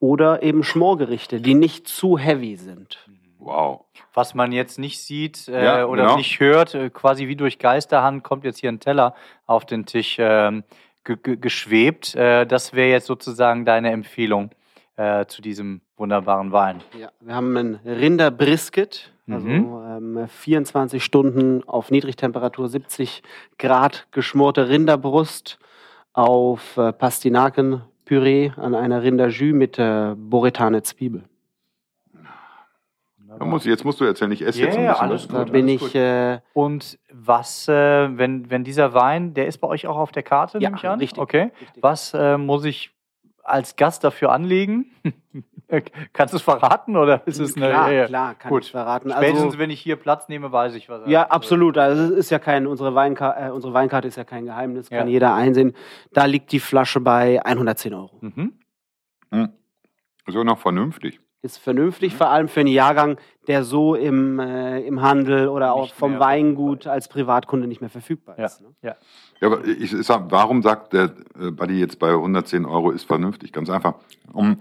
Oder 0.00 0.42
eben 0.42 0.64
Schmorgerichte, 0.64 1.40
die 1.40 1.54
nicht 1.54 1.86
zu 1.86 2.18
heavy 2.18 2.56
sind. 2.56 2.98
Wow. 3.44 3.84
Was 4.14 4.34
man 4.34 4.52
jetzt 4.52 4.78
nicht 4.78 5.00
sieht 5.00 5.48
äh, 5.48 5.64
Ja, 5.64 5.86
oder 5.86 6.02
genau. 6.04 6.16
nicht 6.16 6.40
hört, 6.40 6.74
äh, 6.74 6.88
quasi 6.90 7.28
wie 7.28 7.36
durch 7.36 7.58
Geisterhand 7.58 8.24
kommt 8.24 8.44
jetzt 8.44 8.58
hier 8.60 8.70
ein 8.72 8.80
Teller 8.80 9.14
auf 9.46 9.66
den 9.66 9.84
Tisch 9.86 10.16
ähm, 10.18 10.64
ge 11.04 11.16
ge 11.22 11.36
geschwebt. 11.36 12.14
Äh, 12.14 12.46
das 12.46 12.72
wäre 12.72 12.88
jetzt 12.88 13.06
sozusagen 13.06 13.64
deine 13.64 13.90
Empfehlung 13.90 14.50
äh, 14.96 15.26
zu 15.26 15.42
diesem 15.42 15.80
wunderbaren 15.96 16.52
Wein. 16.52 16.80
Ja, 16.98 17.10
wir 17.20 17.34
haben 17.34 17.56
ein 17.56 17.74
Rinderbrisket, 17.84 19.12
also 19.30 19.46
Mhm. 19.46 20.16
ähm, 20.18 20.28
24 20.28 21.02
Stunden 21.04 21.62
auf 21.68 21.90
Niedrigtemperatur, 21.90 22.68
70 22.68 23.22
Grad 23.58 24.06
geschmorte 24.10 24.68
Rinderbrust 24.68 25.58
auf 26.14 26.76
äh, 26.76 26.92
Pastinaken, 26.92 27.82
Püree, 28.04 28.52
an 28.56 28.74
einer 28.74 29.02
Rinderjus 29.02 29.52
mit 29.54 29.78
äh, 29.78 30.14
Boretane 30.16 30.82
Zwiebel. 30.82 31.24
Muss, 33.40 33.64
jetzt 33.64 33.84
musst 33.84 34.00
du 34.00 34.04
erzählen, 34.04 34.32
ich 34.32 34.42
esse 34.42 34.60
Ja, 34.60 34.66
jetzt 34.66 34.78
ein 34.78 34.84
ja, 34.84 34.90
bisschen. 34.92 35.08
alles 35.08 35.22
was. 35.28 35.32
Da 35.32 35.42
gut, 35.44 35.52
bin 35.52 35.64
alles 35.64 35.74
ich 35.74 35.80
gut. 35.80 35.94
äh, 35.94 36.40
Und 36.52 36.98
was, 37.12 37.68
äh, 37.68 38.16
wenn, 38.18 38.50
wenn 38.50 38.64
dieser 38.64 38.94
Wein, 38.94 39.34
der 39.34 39.46
ist 39.46 39.58
bei 39.58 39.68
euch 39.68 39.86
auch 39.86 39.96
auf 39.96 40.12
der 40.12 40.22
Karte, 40.22 40.58
Ja, 40.58 40.68
nehme 40.70 40.78
ich 40.78 40.88
an? 40.88 40.98
richtig. 40.98 41.18
Okay. 41.20 41.50
Richtig. 41.60 41.82
Was 41.82 42.14
äh, 42.14 42.36
muss 42.38 42.64
ich 42.64 42.90
als 43.42 43.76
Gast 43.76 44.04
dafür 44.04 44.32
anlegen? 44.32 44.86
Kannst 46.12 46.32
du 46.34 46.36
es 46.36 46.42
verraten 46.42 46.96
oder 46.96 47.26
ist 47.26 47.38
es 47.40 47.56
eine. 47.56 47.66
klar, 47.68 47.90
ja, 47.92 48.06
klar, 48.06 48.34
kann 48.34 48.50
Gut. 48.50 48.64
ich 48.64 48.70
verraten. 48.70 49.10
Spätestens, 49.10 49.44
Also, 49.44 49.58
wenn 49.58 49.70
ich 49.70 49.80
hier 49.80 49.96
Platz 49.96 50.28
nehme, 50.28 50.52
weiß 50.52 50.74
ich, 50.74 50.88
was 50.88 51.08
ja, 51.08 51.26
absolut. 51.28 51.78
Also 51.78 52.02
es 52.04 52.10
ist 52.10 52.30
ja 52.30 52.38
kein, 52.38 52.66
unsere, 52.66 52.94
Weinkarte, 52.94 53.46
äh, 53.46 53.50
unsere 53.50 53.72
Weinkarte 53.72 54.06
ist 54.08 54.16
ja 54.16 54.24
kein 54.24 54.44
Geheimnis, 54.44 54.88
kann 54.90 55.06
Ja. 55.08 55.12
jeder 55.12 55.34
einsehen. 55.34 55.74
Da 56.12 56.26
liegt 56.26 56.52
die 56.52 56.60
Flasche 56.60 57.00
bei 57.00 57.40
110 57.44 57.94
Euro. 57.94 58.10
Mhm. 58.20 58.52
Hm. 59.32 59.48
So 60.28 60.44
noch 60.44 60.58
vernünftig. 60.58 61.20
Ist 61.44 61.58
vernünftig, 61.58 62.14
vor 62.14 62.30
allem 62.30 62.48
für 62.48 62.60
einen 62.60 62.70
Jahrgang, 62.70 63.18
der 63.48 63.64
so 63.64 63.94
im, 63.94 64.38
äh, 64.38 64.80
im 64.80 65.02
Handel 65.02 65.48
oder 65.48 65.74
auch 65.74 65.82
Nicht 65.82 65.94
vom 65.94 66.18
Weingut 66.18 66.86
als 66.86 67.06
Privatkunde 67.08 67.66
nicht 67.68 67.82
mehr 67.82 67.90
verfügbar 67.90 68.38
Ja. 68.38 68.46
ist. 68.46 68.62
Ne? 68.62 68.68
Ja, 68.80 68.96
aber 69.42 69.62
ich, 69.66 69.92
ich 69.92 70.06
sag, 70.06 70.30
warum 70.30 70.62
sagt 70.62 70.94
der 70.94 71.12
äh, 71.38 71.50
Buddy 71.50 71.78
jetzt 71.78 71.98
bei 71.98 72.12
110 72.12 72.64
Euro 72.64 72.92
ist 72.92 73.04
vernünftig? 73.04 73.52
Ganz 73.52 73.68
einfach. 73.68 73.96
Um, 74.32 74.60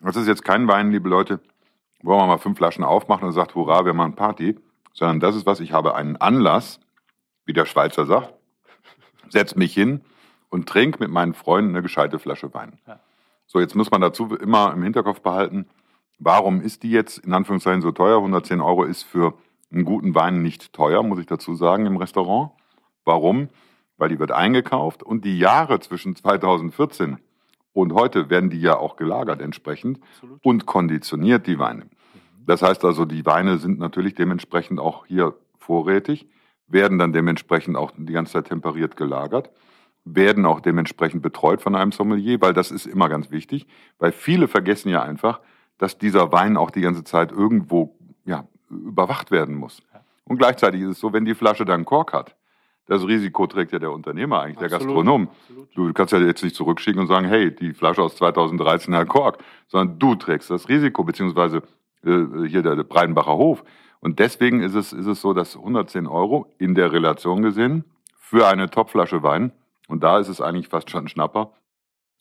das 0.00 0.16
ist 0.16 0.26
jetzt 0.26 0.46
kein 0.46 0.66
Wein, 0.66 0.92
liebe 0.92 1.10
Leute, 1.10 1.40
wo 2.02 2.16
man 2.16 2.26
mal 2.26 2.38
fünf 2.38 2.56
Flaschen 2.56 2.84
aufmacht 2.84 3.22
und 3.22 3.32
sagt, 3.32 3.54
hurra, 3.54 3.84
wir 3.84 3.92
machen 3.92 4.14
Party, 4.14 4.56
sondern 4.94 5.20
das 5.20 5.36
ist 5.36 5.44
was, 5.44 5.60
ich 5.60 5.72
habe 5.72 5.94
einen 5.94 6.16
Anlass, 6.16 6.80
wie 7.44 7.52
der 7.52 7.66
Schweizer 7.66 8.06
sagt, 8.06 8.32
setz 9.28 9.56
mich 9.56 9.74
hin 9.74 10.00
und 10.48 10.70
trink 10.70 11.00
mit 11.00 11.10
meinen 11.10 11.34
Freunden 11.34 11.72
eine 11.72 11.82
gescheite 11.82 12.18
Flasche 12.18 12.54
Wein. 12.54 12.78
Ja. 12.86 12.98
So, 13.44 13.60
jetzt 13.60 13.74
muss 13.74 13.90
man 13.90 14.00
dazu 14.00 14.34
immer 14.36 14.72
im 14.72 14.82
Hinterkopf 14.82 15.20
behalten, 15.20 15.66
warum 16.18 16.60
ist 16.60 16.82
die 16.82 16.90
jetzt 16.90 17.18
in 17.18 17.32
Anführungszeichen 17.32 17.82
so 17.82 17.92
teuer? 17.92 18.18
110 18.18 18.60
Euro 18.60 18.84
ist 18.84 19.02
für 19.02 19.34
einen 19.72 19.84
guten 19.84 20.14
Wein 20.14 20.42
nicht 20.42 20.72
teuer, 20.72 21.02
muss 21.02 21.18
ich 21.18 21.26
dazu 21.26 21.54
sagen, 21.54 21.86
im 21.86 21.96
Restaurant. 21.96 22.52
Warum? 23.04 23.48
Weil 23.96 24.08
die 24.08 24.18
wird 24.18 24.32
eingekauft 24.32 25.02
und 25.02 25.24
die 25.24 25.38
Jahre 25.38 25.80
zwischen 25.80 26.16
2014 26.16 27.18
und 27.72 27.92
heute 27.92 28.30
werden 28.30 28.50
die 28.50 28.60
ja 28.60 28.76
auch 28.76 28.96
gelagert 28.96 29.42
entsprechend 29.42 30.00
Absolut. 30.14 30.44
und 30.44 30.66
konditioniert, 30.66 31.46
die 31.46 31.58
Weine. 31.58 31.86
Das 32.46 32.62
heißt 32.62 32.84
also, 32.84 33.04
die 33.04 33.26
Weine 33.26 33.58
sind 33.58 33.78
natürlich 33.78 34.14
dementsprechend 34.14 34.78
auch 34.78 35.06
hier 35.06 35.34
vorrätig, 35.58 36.28
werden 36.66 36.98
dann 36.98 37.12
dementsprechend 37.12 37.76
auch 37.76 37.92
die 37.96 38.12
ganze 38.12 38.34
Zeit 38.34 38.46
temperiert 38.46 38.96
gelagert, 38.96 39.50
werden 40.04 40.46
auch 40.46 40.60
dementsprechend 40.60 41.22
betreut 41.22 41.62
von 41.62 41.74
einem 41.74 41.92
Sommelier, 41.92 42.40
weil 42.40 42.52
das 42.52 42.70
ist 42.70 42.86
immer 42.86 43.08
ganz 43.08 43.30
wichtig, 43.30 43.66
weil 43.98 44.12
viele 44.12 44.48
vergessen 44.48 44.90
ja 44.90 45.02
einfach, 45.02 45.40
dass 45.78 45.98
dieser 45.98 46.32
Wein 46.32 46.56
auch 46.56 46.70
die 46.70 46.80
ganze 46.80 47.04
Zeit 47.04 47.32
irgendwo 47.32 47.96
ja, 48.24 48.46
überwacht 48.70 49.30
werden 49.30 49.54
muss. 49.54 49.82
Und 50.24 50.38
gleichzeitig 50.38 50.80
ist 50.82 50.88
es 50.88 51.00
so, 51.00 51.12
wenn 51.12 51.24
die 51.24 51.34
Flasche 51.34 51.64
dann 51.64 51.84
Kork 51.84 52.12
hat, 52.12 52.34
das 52.86 53.06
Risiko 53.06 53.46
trägt 53.46 53.72
ja 53.72 53.78
der 53.78 53.92
Unternehmer 53.92 54.40
eigentlich, 54.40 54.58
der 54.58 54.66
Absolut. 54.66 54.96
Gastronom. 54.96 55.28
Absolut. 55.28 55.68
Du 55.76 55.92
kannst 55.94 56.12
ja 56.12 56.18
jetzt 56.18 56.44
nicht 56.44 56.54
zurückschicken 56.54 57.00
und 57.00 57.06
sagen, 57.06 57.26
hey, 57.26 57.54
die 57.54 57.72
Flasche 57.72 58.02
aus 58.02 58.16
2013 58.16 58.94
hat 58.94 59.08
Kork, 59.08 59.38
sondern 59.68 59.98
du 59.98 60.14
trägst 60.16 60.50
das 60.50 60.68
Risiko, 60.68 61.02
beziehungsweise 61.02 61.62
äh, 62.04 62.46
hier 62.46 62.62
der, 62.62 62.76
der 62.76 62.84
Breidenbacher 62.84 63.36
Hof. 63.36 63.64
Und 64.00 64.18
deswegen 64.18 64.60
ist 64.60 64.74
es, 64.74 64.92
ist 64.92 65.06
es 65.06 65.20
so, 65.22 65.32
dass 65.32 65.56
110 65.56 66.06
Euro 66.06 66.52
in 66.58 66.74
der 66.74 66.92
Relation 66.92 67.40
gesehen 67.40 67.84
für 68.18 68.46
eine 68.46 68.68
Topflasche 68.68 69.22
Wein, 69.22 69.52
und 69.88 70.02
da 70.02 70.18
ist 70.18 70.28
es 70.28 70.40
eigentlich 70.40 70.68
fast 70.68 70.90
schon 70.90 71.04
ein 71.04 71.08
Schnapper. 71.08 71.52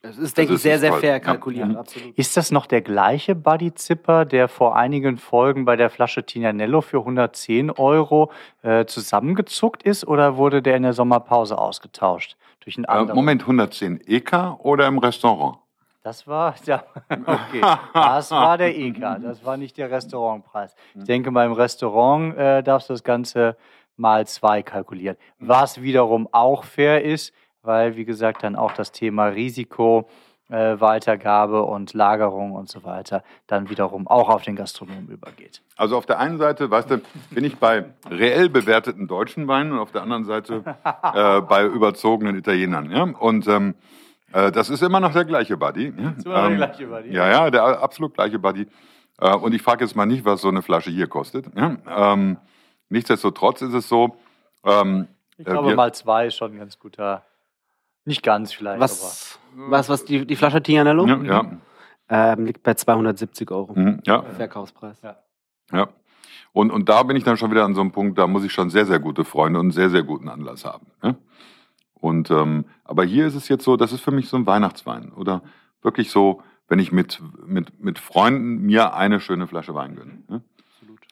Das 0.04 0.18
ist, 0.18 0.38
denke 0.38 0.52
ich, 0.52 0.56
ist 0.58 0.64
sehr, 0.64 0.80
sehr 0.80 0.90
toll. 0.92 1.00
fair 1.00 1.14
Ja. 1.14 1.20
kalkuliert. 1.20 1.70
Mhm. 1.70 1.78
Absolut. 1.78 2.18
Ist 2.18 2.36
das 2.36 2.52
noch 2.52 2.66
der 2.66 2.82
gleiche 2.82 3.36
Buddy 3.36 3.74
Zipper, 3.74 4.26
der 4.26 4.50
vor 4.50 4.76
einigen 4.76 5.18
Folgen 5.18 5.64
bei 5.64 5.78
der 5.78 5.90
Flasche 5.90 6.26
Tignanello 6.26 6.82
für 6.82 7.00
110 7.00 7.72
Euro 7.72 8.30
äh, 8.64 8.84
zusammengezuckt 8.86 9.82
ist 9.84 10.06
oder 10.06 10.36
wurde 10.36 10.62
der 10.62 10.76
in 10.76 10.84
der 10.84 10.92
Sommerpause 10.92 11.58
ausgetauscht? 11.58 12.36
Durch 12.60 12.76
einen 12.76 12.84
Äh, 12.84 12.90
anderen? 12.90 13.16
Moment, 13.16 13.44
110 13.44 14.02
EK 14.06 14.58
oder 14.60 14.88
im 14.88 14.98
Restaurant? 14.98 15.58
Das 16.04 16.28
war, 16.28 16.54
ja, 16.66 16.84
okay. 17.10 17.62
Das 17.94 18.30
war 18.30 18.58
der 18.58 18.78
EK, 18.78 19.00
das 19.22 19.46
war 19.46 19.56
nicht 19.56 19.78
der 19.78 19.90
Restaurantpreis. 19.90 20.76
Ich 20.96 21.06
denke 21.06 21.32
mal, 21.32 21.46
im 21.46 21.54
Restaurant 21.54 22.38
äh, 22.38 22.62
darfst 22.62 22.90
du 22.90 22.94
das 22.94 23.06
Ganze 23.06 23.56
mal 23.96 24.28
zwei 24.28 24.64
kalkulieren. 24.64 25.16
Was 25.40 25.82
wiederum 25.82 26.28
auch 26.34 26.66
fair 26.66 27.06
ist, 27.06 27.34
weil, 27.64 27.96
wie 27.96 28.06
gesagt, 28.06 28.44
dann 28.44 28.56
auch 28.56 28.74
das 28.74 28.92
Thema 28.92 29.28
Risiko, 29.28 30.10
äh, 30.50 30.80
Weitergabe 30.80 31.64
und 31.64 31.94
Lagerung 31.94 32.52
und 32.52 32.70
so 32.70 32.84
weiter 32.84 33.24
dann 33.48 33.70
wiederum 33.70 34.08
auch 34.08 34.30
auf 34.30 34.44
den 34.44 34.56
Gastronomen 34.58 35.08
übergeht. 35.08 35.62
Also 35.78 35.98
auf 35.98 36.06
der 36.06 36.20
einen 36.20 36.38
Seite, 36.38 36.70
weißt 36.70 36.92
du, 36.92 37.02
bin 37.32 37.46
ich 37.46 37.58
bei 37.58 37.86
reell 38.10 38.50
bewerteten 38.50 39.08
deutschen 39.08 39.48
Weinen 39.48 39.72
und 39.72 39.80
auf 39.80 39.92
der 39.94 40.02
anderen 40.02 40.26
Seite 40.26 40.64
äh, 41.14 41.42
bei 41.42 41.66
überzogenen 41.66 42.38
Italienern. 42.38 42.92
Ja? 42.92 43.04
Und 43.04 43.48
ähm, 43.48 43.74
äh, 44.34 44.52
das 44.52 44.70
ist 44.70 44.84
immer 44.84 45.00
noch 45.00 45.14
der 45.14 45.24
gleiche 45.26 45.56
Buddy. 45.56 45.94
Ja? 45.98 46.10
Ist 46.18 46.26
immer 46.26 46.36
noch 46.36 46.42
der 46.42 46.52
Ähm, 46.52 46.58
gleiche 46.58 46.88
Buddy. 46.88 47.14
Ja, 47.14 47.30
ja, 47.32 47.50
der 47.50 47.64
absolut 47.82 48.14
gleiche 48.14 48.38
Buddy. 48.38 48.68
Äh, 49.22 49.36
und 49.36 49.54
ich 49.54 49.62
frage 49.62 49.86
jetzt 49.86 49.96
mal 49.96 50.06
nicht, 50.06 50.26
was 50.26 50.42
so 50.42 50.50
eine 50.50 50.62
Flasche 50.62 50.92
hier 50.92 51.08
kostet. 51.08 51.46
Ja? 51.56 51.78
Ähm, 51.88 52.38
nichtsdestotrotz 52.90 53.62
ist 53.62 53.74
es 53.74 53.88
so, 53.88 54.18
ähm, 54.66 55.08
Ich 55.38 55.48
äh, 55.48 55.52
glaube, 55.52 55.70
wir- 55.70 55.76
mal 55.76 55.94
zwei 55.94 56.28
ist 56.28 56.36
schon 56.36 56.52
ein 56.52 56.58
ganz 56.60 56.78
guter. 56.78 57.24
Nicht 58.06 58.24
ganz 58.24 58.54
vielleicht, 58.54 58.80
Was, 58.80 59.40
was, 59.56 59.90
was 59.90 60.06
die, 60.06 60.26
die 60.26 60.36
Flasche 60.36 60.62
Tignanello? 60.62 61.06
ja, 61.08 61.24
ja, 61.24 61.58
Ähm, 62.10 62.46
liegt 62.46 62.64
bei 62.64 62.74
270 62.74 63.50
Euro. 63.52 63.74
mhm, 63.74 64.02
ja, 64.06 64.24
Verkaufspreis. 64.24 65.02
Ja. 65.02 65.18
ja. 65.72 65.88
Und, 66.52 66.72
und 66.72 66.88
da 66.90 67.04
bin 67.04 67.16
ich 67.18 67.24
dann 67.24 67.38
schon 67.38 67.50
wieder 67.52 67.66
an 67.66 67.74
so 67.74 67.82
einem 67.82 67.92
Punkt, 67.92 68.18
da 68.20 68.28
muss 68.28 68.44
ich 68.44 68.52
schon 68.52 68.70
sehr, 68.70 68.86
sehr 68.86 69.00
gute 69.00 69.26
Freunde 69.26 69.60
und 69.60 69.66
einen 69.68 69.72
sehr, 69.72 69.90
sehr 69.90 70.04
guten 70.04 70.30
Anlass 70.30 70.66
haben. 70.66 70.88
Ja? 71.02 71.16
Und 71.96 72.30
ähm, 72.30 72.66
aber 72.84 73.06
hier 73.06 73.26
ist 73.26 73.36
es 73.36 73.48
jetzt 73.48 73.64
so, 73.64 73.78
das 73.78 73.92
ist 73.94 74.02
für 74.02 74.12
mich 74.12 74.28
so 74.30 74.38
ein 74.38 74.46
Weihnachtswein. 74.46 75.14
Oder 75.14 75.42
wirklich 75.82 76.12
so, 76.12 76.44
wenn 76.68 76.80
ich 76.80 76.92
mit, 76.92 77.22
mit, 77.46 77.82
mit 77.82 77.98
Freunden 77.98 78.58
mir 78.64 78.94
eine 78.94 79.20
schöne 79.20 79.48
Flasche 79.48 79.74
Wein 79.74 79.96
gönne. 79.96 80.24
Ja? 80.30 80.42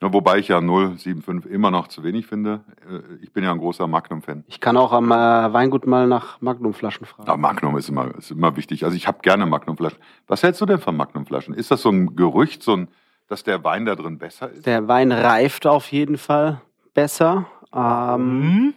Wobei 0.04 0.40
ich 0.40 0.48
ja 0.48 0.58
0,75 0.58 1.46
immer 1.46 1.70
noch 1.70 1.88
zu 1.88 2.04
wenig 2.04 2.26
finde. 2.26 2.62
Äh, 2.90 3.02
Ich 3.22 3.32
bin 3.34 3.44
ja 3.44 3.52
ein 3.52 3.60
großer 3.60 3.86
Magnum-Fan. 3.86 4.44
Ich 4.48 4.60
kann 4.60 4.76
auch 4.76 4.92
am 4.94 5.12
äh, 5.12 5.16
Weingut 5.54 5.86
mal 5.86 6.08
nach 6.08 6.42
Magnumflaschen 6.42 7.06
fragen. 7.06 7.30
Aber 7.30 7.38
Magnum 7.38 7.78
ist 7.78 7.88
immer, 7.90 8.14
ist 8.16 8.32
immer 8.32 8.56
wichtig. 8.56 8.84
Also 8.84 8.98
ich 8.98 9.08
habe 9.08 9.20
gerne 9.22 9.46
Magnum-Flaschen. 9.46 10.00
Was 10.28 10.42
hältst 10.42 10.60
du 10.60 10.66
denn 10.66 10.80
von 10.80 10.98
Magnum-Flaschen? 10.98 11.54
Ist 11.54 11.70
das 11.70 11.84
so 11.84 11.90
ein 11.92 12.16
Gerücht, 12.16 12.64
so 12.64 12.74
ein, 12.76 12.88
dass 13.28 13.44
der 13.44 13.64
Wein 13.64 13.86
da 13.86 13.96
drin 13.96 14.18
besser 14.18 14.50
ist? 14.50 14.66
Der 14.66 14.88
Wein 14.88 15.12
reift 15.12 15.68
auf 15.68 15.92
jeden 15.92 16.18
Fall 16.18 16.62
besser. 16.96 17.46
Ähm, 17.74 18.74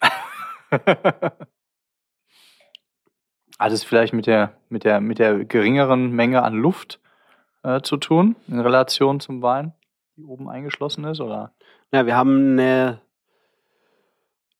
Hm? 0.00 0.08
Hat 3.58 3.72
es 3.72 3.84
vielleicht 3.84 4.12
mit 4.12 4.26
der, 4.26 4.52
mit 4.68 4.84
der, 4.84 5.00
mit 5.00 5.18
der 5.18 5.44
geringeren 5.44 6.10
Menge 6.12 6.42
an 6.42 6.54
Luft 6.54 7.00
äh, 7.62 7.80
zu 7.80 7.96
tun, 7.96 8.36
in 8.48 8.60
Relation 8.60 9.18
zum 9.20 9.40
Wein, 9.40 9.72
die 10.16 10.24
oben 10.24 10.48
eingeschlossen 10.48 11.04
ist? 11.04 11.20
Oder? 11.20 11.52
ja, 11.92 12.06
wir 12.06 12.16
haben 12.16 12.52
eine, 12.52 13.00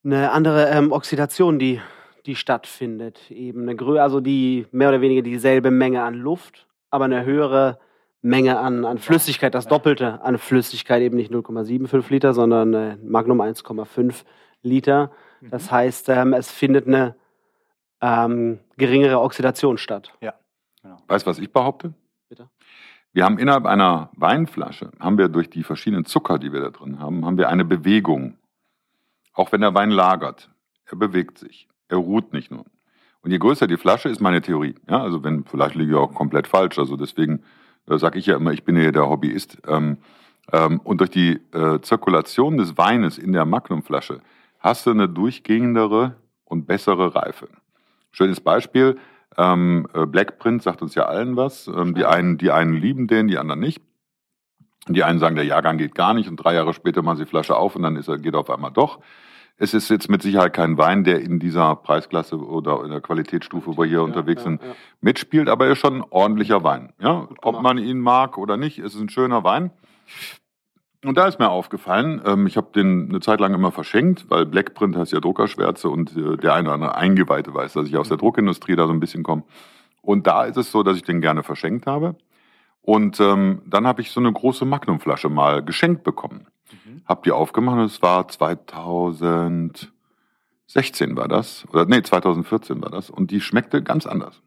eine 0.03 0.31
andere 0.31 0.69
ähm, 0.69 0.91
Oxidation, 0.91 1.59
die, 1.59 1.81
die 2.25 2.35
stattfindet. 2.35 3.31
Eben 3.31 3.63
eine 3.63 3.75
Grö 3.75 3.99
also 3.99 4.19
die 4.19 4.67
mehr 4.71 4.89
oder 4.89 5.01
weniger 5.01 5.21
dieselbe 5.21 5.71
Menge 5.71 6.03
an 6.03 6.13
Luft, 6.13 6.67
aber 6.91 7.05
eine 7.05 7.25
höhere 7.25 7.79
Menge 8.21 8.59
an, 8.59 8.85
an 8.85 8.97
Flüssigkeit, 8.97 9.53
das 9.53 9.67
Doppelte 9.67 10.21
an 10.21 10.37
Flüssigkeit, 10.37 11.01
eben 11.01 11.15
nicht 11.15 11.31
0,75 11.31 12.09
Liter, 12.09 12.33
sondern 12.33 12.73
äh, 12.73 12.97
Magnum 12.97 13.41
1,5 13.41 14.23
Liter. 14.61 15.11
Das 15.41 15.71
heißt, 15.71 16.09
ähm, 16.09 16.33
es 16.33 16.51
findet 16.51 16.87
eine 16.87 17.15
ähm, 18.01 18.59
geringere 18.75 19.21
Oxidation 19.21 19.77
statt. 19.77 20.13
Weißt 21.07 21.25
du, 21.25 21.29
was 21.29 21.39
ich 21.39 21.51
behaupte? 21.51 21.93
Bitte? 22.29 22.49
Wir 23.17 23.25
haben 23.25 23.39
innerhalb 23.39 23.65
einer 23.65 24.11
Weinflasche, 24.15 24.91
haben 24.99 25.17
wir 25.17 25.27
durch 25.27 25.49
die 25.49 25.63
verschiedenen 25.63 26.05
Zucker, 26.05 26.37
die 26.37 26.53
wir 26.53 26.61
da 26.61 26.69
drin 26.69 26.99
haben, 26.99 27.25
haben 27.25 27.39
wir 27.39 27.49
eine 27.49 27.65
Bewegung. 27.65 28.37
Auch 29.33 29.51
wenn 29.51 29.61
der 29.61 29.73
Wein 29.73 29.89
lagert, 29.89 30.51
er 30.85 30.97
bewegt 30.97 31.39
sich, 31.39 31.67
er 31.87 31.97
ruht 31.97 32.31
nicht 32.31 32.51
nur. 32.51 32.65
Und 33.23 33.31
je 33.31 33.39
größer 33.39 33.65
die 33.65 33.77
Flasche, 33.77 34.09
ist 34.09 34.21
meine 34.21 34.43
Theorie. 34.43 34.75
Ja, 34.87 35.01
also 35.01 35.23
wenn, 35.23 35.45
vielleicht 35.45 35.73
liege 35.73 35.93
ich 35.93 35.97
auch 35.97 36.13
komplett 36.13 36.45
falsch, 36.45 36.77
also 36.77 36.95
deswegen 36.95 37.41
äh, 37.87 37.97
sage 37.97 38.19
ich 38.19 38.27
ja 38.27 38.35
immer, 38.35 38.51
ich 38.53 38.63
bin 38.63 38.77
ja 38.77 38.91
der 38.91 39.09
Hobbyist. 39.09 39.63
Ähm, 39.67 39.97
ähm, 40.53 40.79
und 40.83 40.99
durch 40.99 41.09
die 41.09 41.39
äh, 41.53 41.81
Zirkulation 41.81 42.59
des 42.59 42.77
Weines 42.77 43.17
in 43.17 43.33
der 43.33 43.45
Magnumflasche 43.45 44.21
hast 44.59 44.85
du 44.85 44.91
eine 44.91 45.09
durchgehendere 45.09 46.17
und 46.45 46.67
bessere 46.67 47.15
Reife. 47.15 47.47
Schönes 48.11 48.39
Beispiel, 48.41 48.99
ähm, 49.37 49.87
äh, 49.93 50.05
Blackprint 50.05 50.63
sagt 50.63 50.81
uns 50.81 50.95
ja 50.95 51.05
allen 51.05 51.35
was. 51.35 51.67
Ähm, 51.67 51.93
die, 51.93 52.05
einen, 52.05 52.37
die 52.37 52.51
einen 52.51 52.73
lieben 52.73 53.07
den, 53.07 53.27
die 53.27 53.37
anderen 53.37 53.59
nicht. 53.59 53.81
Die 54.87 55.03
einen 55.03 55.19
sagen, 55.19 55.35
der 55.35 55.45
Jahrgang 55.45 55.77
geht 55.77 55.95
gar 55.95 56.13
nicht 56.13 56.29
und 56.29 56.37
drei 56.37 56.53
Jahre 56.53 56.73
später 56.73 57.01
machen 57.01 57.17
sie 57.17 57.25
die 57.25 57.29
Flasche 57.29 57.55
auf 57.55 57.75
und 57.75 57.83
dann 57.83 57.97
ist 57.97 58.07
er, 58.07 58.17
geht 58.17 58.33
er 58.33 58.39
auf 58.39 58.49
einmal 58.49 58.71
doch. 58.71 58.99
Es 59.57 59.73
ist 59.73 59.89
jetzt 59.89 60.09
mit 60.09 60.21
Sicherheit 60.21 60.53
kein 60.53 60.77
Wein, 60.77 61.03
der 61.03 61.19
in 61.19 61.39
dieser 61.39 61.75
Preisklasse 61.75 62.37
oder 62.37 62.83
in 62.83 62.91
der 62.91 63.01
Qualitätsstufe, 63.01 63.75
wo 63.75 63.81
wir 63.81 63.87
hier 63.87 64.03
unterwegs 64.03 64.43
sind, 64.43 64.61
ja. 64.61 64.75
mitspielt, 65.01 65.49
aber 65.49 65.65
er 65.65 65.71
ist 65.71 65.79
schon 65.79 66.01
ein 66.01 66.05
ordentlicher 66.09 66.63
Wein. 66.63 66.93
Ja, 67.01 67.27
ob 67.41 67.55
gemacht. 67.55 67.63
man 67.63 67.77
ihn 67.79 67.99
mag 67.99 68.37
oder 68.37 68.55
nicht, 68.55 68.77
es 68.77 68.93
ist 68.93 69.01
ein 69.01 69.09
schöner 69.09 69.43
Wein. 69.43 69.71
Und 71.07 71.15
da 71.17 71.25
ist 71.25 71.39
mir 71.39 71.49
aufgefallen, 71.49 72.21
ähm, 72.25 72.47
ich 72.47 72.57
habe 72.57 72.67
den 72.75 73.07
eine 73.07 73.21
Zeit 73.21 73.39
lang 73.39 73.53
immer 73.53 73.71
verschenkt, 73.71 74.29
weil 74.29 74.45
Blackprint 74.45 74.97
heißt 74.97 75.13
ja 75.13 75.21
Druckerschwärze 75.21 75.87
und 75.89 76.17
äh, 76.17 76.35
der 76.35 76.53
eine 76.53 76.67
oder 76.67 76.73
andere 76.73 76.95
Eingeweihte 76.95 77.53
weiß, 77.53 77.71
dass 77.73 77.87
ich 77.87 77.95
aus 77.95 78.09
der 78.09 78.17
Druckindustrie 78.17 78.75
da 78.75 78.87
so 78.87 78.91
ein 78.91 78.99
bisschen 78.99 79.23
komme. 79.23 79.43
Und 80.01 80.27
da 80.27 80.43
ist 80.43 80.57
es 80.57 80.69
so, 80.69 80.83
dass 80.83 80.97
ich 80.97 81.03
den 81.03 81.21
gerne 81.21 81.43
verschenkt 81.43 81.87
habe. 81.87 82.17
Und 82.81 83.21
ähm, 83.21 83.61
dann 83.65 83.87
habe 83.87 84.01
ich 84.01 84.11
so 84.11 84.19
eine 84.19 84.33
große 84.33 84.65
Magnumflasche 84.65 85.29
mal 85.29 85.63
geschenkt 85.63 86.03
bekommen. 86.03 86.47
Mhm. 86.71 87.03
Hab 87.05 87.23
die 87.23 87.31
aufgemacht 87.31 87.77
und 87.77 87.85
es 87.85 88.01
war 88.01 88.27
2016 88.27 89.87
war 91.15 91.29
das. 91.29 91.65
Oder 91.71 91.85
nee, 91.85 92.01
2014 92.01 92.81
war 92.81 92.89
das. 92.89 93.09
Und 93.09 93.31
die 93.31 93.39
schmeckte 93.39 93.81
ganz 93.81 94.05
anders. 94.05 94.41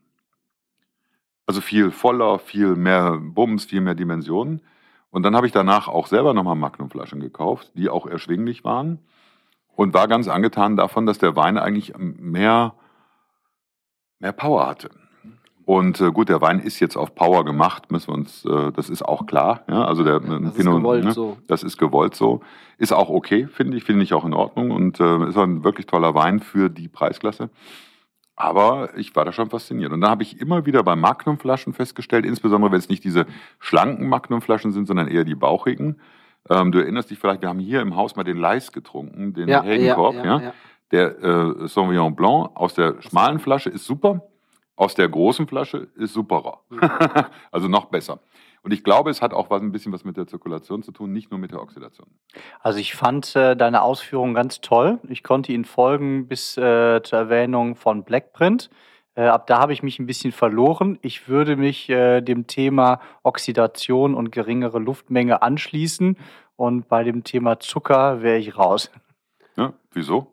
Also 1.47 1.63
viel 1.63 1.91
voller, 1.91 2.39
viel 2.39 2.77
mehr 2.77 3.17
Bums, 3.19 3.65
viel 3.65 3.81
mehr 3.81 3.95
Dimensionen. 3.95 4.61
Und 5.11 5.25
dann 5.25 5.35
habe 5.35 5.47
ich 5.47 5.53
danach 5.53 5.89
auch 5.89 6.07
selber 6.07 6.35
nochmal 6.35 6.57
Magnumflaschen 6.57 7.21
gekauft, 7.21 7.73
die 7.75 7.89
auch 7.89 8.07
erschwinglich 8.07 8.65
waren. 8.65 8.99
Und 9.75 9.95
war 9.95 10.09
ganz 10.09 10.29
angetan 10.29 10.77
davon, 10.77 11.07
dass 11.07 11.19
der 11.19 11.37
Wein 11.37 11.59
eigentlich 11.59 11.95
mehr, 11.97 12.75
mehr 14.19 14.33
Power 14.33 14.67
hatte. 14.67 14.91
Und 15.65 16.01
äh, 16.01 16.11
gut, 16.11 16.29
der 16.29 16.41
Wein 16.41 16.59
ist 16.59 16.81
jetzt 16.81 16.97
auf 16.97 17.15
Power 17.15 17.45
gemacht, 17.45 17.93
müssen 17.93 18.09
wir 18.09 18.15
uns, 18.15 18.45
äh, 18.45 18.73
das 18.73 18.91
ist 18.91 19.03
auch 19.03 19.27
klar. 19.27 19.63
Ja? 19.69 19.85
Also 19.85 20.03
der 20.03 20.17
ein 20.17 20.47
Das 20.47 20.57
ist 20.57 20.67
gewollt 20.67 21.13
so. 21.13 21.39
Das 21.47 21.63
ist 21.63 21.77
gewollt 21.77 22.17
so. 22.17 22.41
Ist 22.77 22.93
auch 22.93 23.09
okay, 23.09 23.47
finde 23.47 23.77
ich, 23.77 23.85
finde 23.85 24.03
ich 24.03 24.13
auch 24.13 24.25
in 24.25 24.35
Ordnung 24.35 24.73
und 24.73 24.99
äh, 24.99 25.29
ist 25.29 25.37
auch 25.37 25.45
ein 25.45 25.63
wirklich 25.63 25.87
toller 25.87 26.15
Wein 26.15 26.41
für 26.41 26.71
die 26.71 26.89
Preisklasse. 26.89 27.51
Aber 28.41 28.97
ich 28.97 29.15
war 29.15 29.27
da 29.27 29.33
schon 29.33 29.51
fasziniert. 29.51 29.93
Und 29.93 30.01
da 30.01 30.09
habe 30.09 30.23
ich 30.23 30.41
immer 30.41 30.65
wieder 30.65 30.83
bei 30.83 30.97
Magnumflaschen 30.97 31.75
festgestellt, 31.75 32.25
insbesondere 32.25 32.73
wenn 32.73 32.79
es 32.79 32.89
nicht 32.89 33.05
diese 33.05 33.27
schlanken 33.59 34.09
Magnumflaschen 34.09 34.73
sind, 34.73 34.87
sondern 34.87 35.09
eher 35.09 35.25
die 35.25 35.35
bauchigen. 35.35 36.01
Ähm, 36.49 36.73
du 36.73 36.79
erinnerst 36.79 37.11
dich 37.11 37.19
vielleicht, 37.19 37.43
wir 37.43 37.51
haben 37.51 37.59
hier 37.59 37.83
im 37.83 37.97
Haus 37.97 38.17
mal 38.17 38.25
den 38.25 38.39
Leis 38.39 38.73
getrunken, 38.73 39.35
den 39.35 39.47
Ja, 39.47 39.63
Heldenkorb. 39.63 40.15
ja, 40.15 40.25
Ja, 40.25 40.39
ja, 40.39 40.43
ja. 40.43 40.53
Der 40.91 41.23
äh, 41.23 41.69
Sauvignon 41.69 42.17
Blanc 42.17 42.49
aus 42.55 42.73
der 42.73 43.03
schmalen 43.03 43.41
Flasche 43.41 43.69
ist 43.69 43.85
super, 43.85 44.23
aus 44.75 44.95
der 44.95 45.11
großen 45.11 45.47
Flasche 45.47 45.89
ist 45.97 46.15
superer. 46.15 46.61
also 47.53 47.69
noch 47.69 47.85
besser. 47.85 48.21
Und 48.63 48.73
ich 48.73 48.85
glaube, 48.85 49.11
es 49.11 49.23
hat 49.23 49.33
auch 49.33 49.49
was, 49.49 49.63
ein 49.63 49.73
bisschen 49.73 49.93
was 49.93 50.05
mit 50.05 50.17
der 50.17 50.27
Zirkulation 50.27 50.83
zu 50.83 50.93
tun, 50.93 51.13
nicht 51.13 51.31
nur 51.31 51.41
mit 51.41 51.51
der 51.51 51.63
Oxidation. 51.63 52.09
Also 52.61 52.79
ich 52.79 52.95
fand 52.95 53.35
äh, 53.35 53.57
deine 53.57 53.83
Ausführungen 53.83 54.35
ganz 54.35 54.61
toll. 54.61 54.99
Ich 55.09 55.23
konnte 55.23 55.53
Ihnen 55.53 55.65
folgen 55.65 56.29
bis 56.29 56.57
äh, 56.59 57.01
zur 57.03 57.19
Erwähnung 57.19 57.77
von 57.77 58.05
Blackprint. 58.05 58.71
Äh, 59.15 59.27
ab 59.27 59.47
da 59.47 59.61
habe 59.61 59.73
ich 59.73 59.83
mich 59.83 59.99
ein 59.99 60.07
bisschen 60.07 60.33
verloren. 60.33 60.99
Ich 61.03 61.29
würde 61.29 61.57
mich 61.57 61.89
äh, 61.89 62.21
dem 62.21 62.47
Thema 62.47 63.01
Oxidation 63.23 64.15
und 64.15 64.31
geringere 64.31 64.79
Luftmenge 64.79 65.43
anschließen. 65.43 66.17
Und 66.57 66.89
bei 66.89 67.03
dem 67.03 67.25
Thema 67.25 67.61
Zucker 67.61 68.23
wäre 68.23 68.39
ich 68.39 68.59
raus. 68.59 68.91
Ja, 69.57 69.73
wieso? 69.93 70.33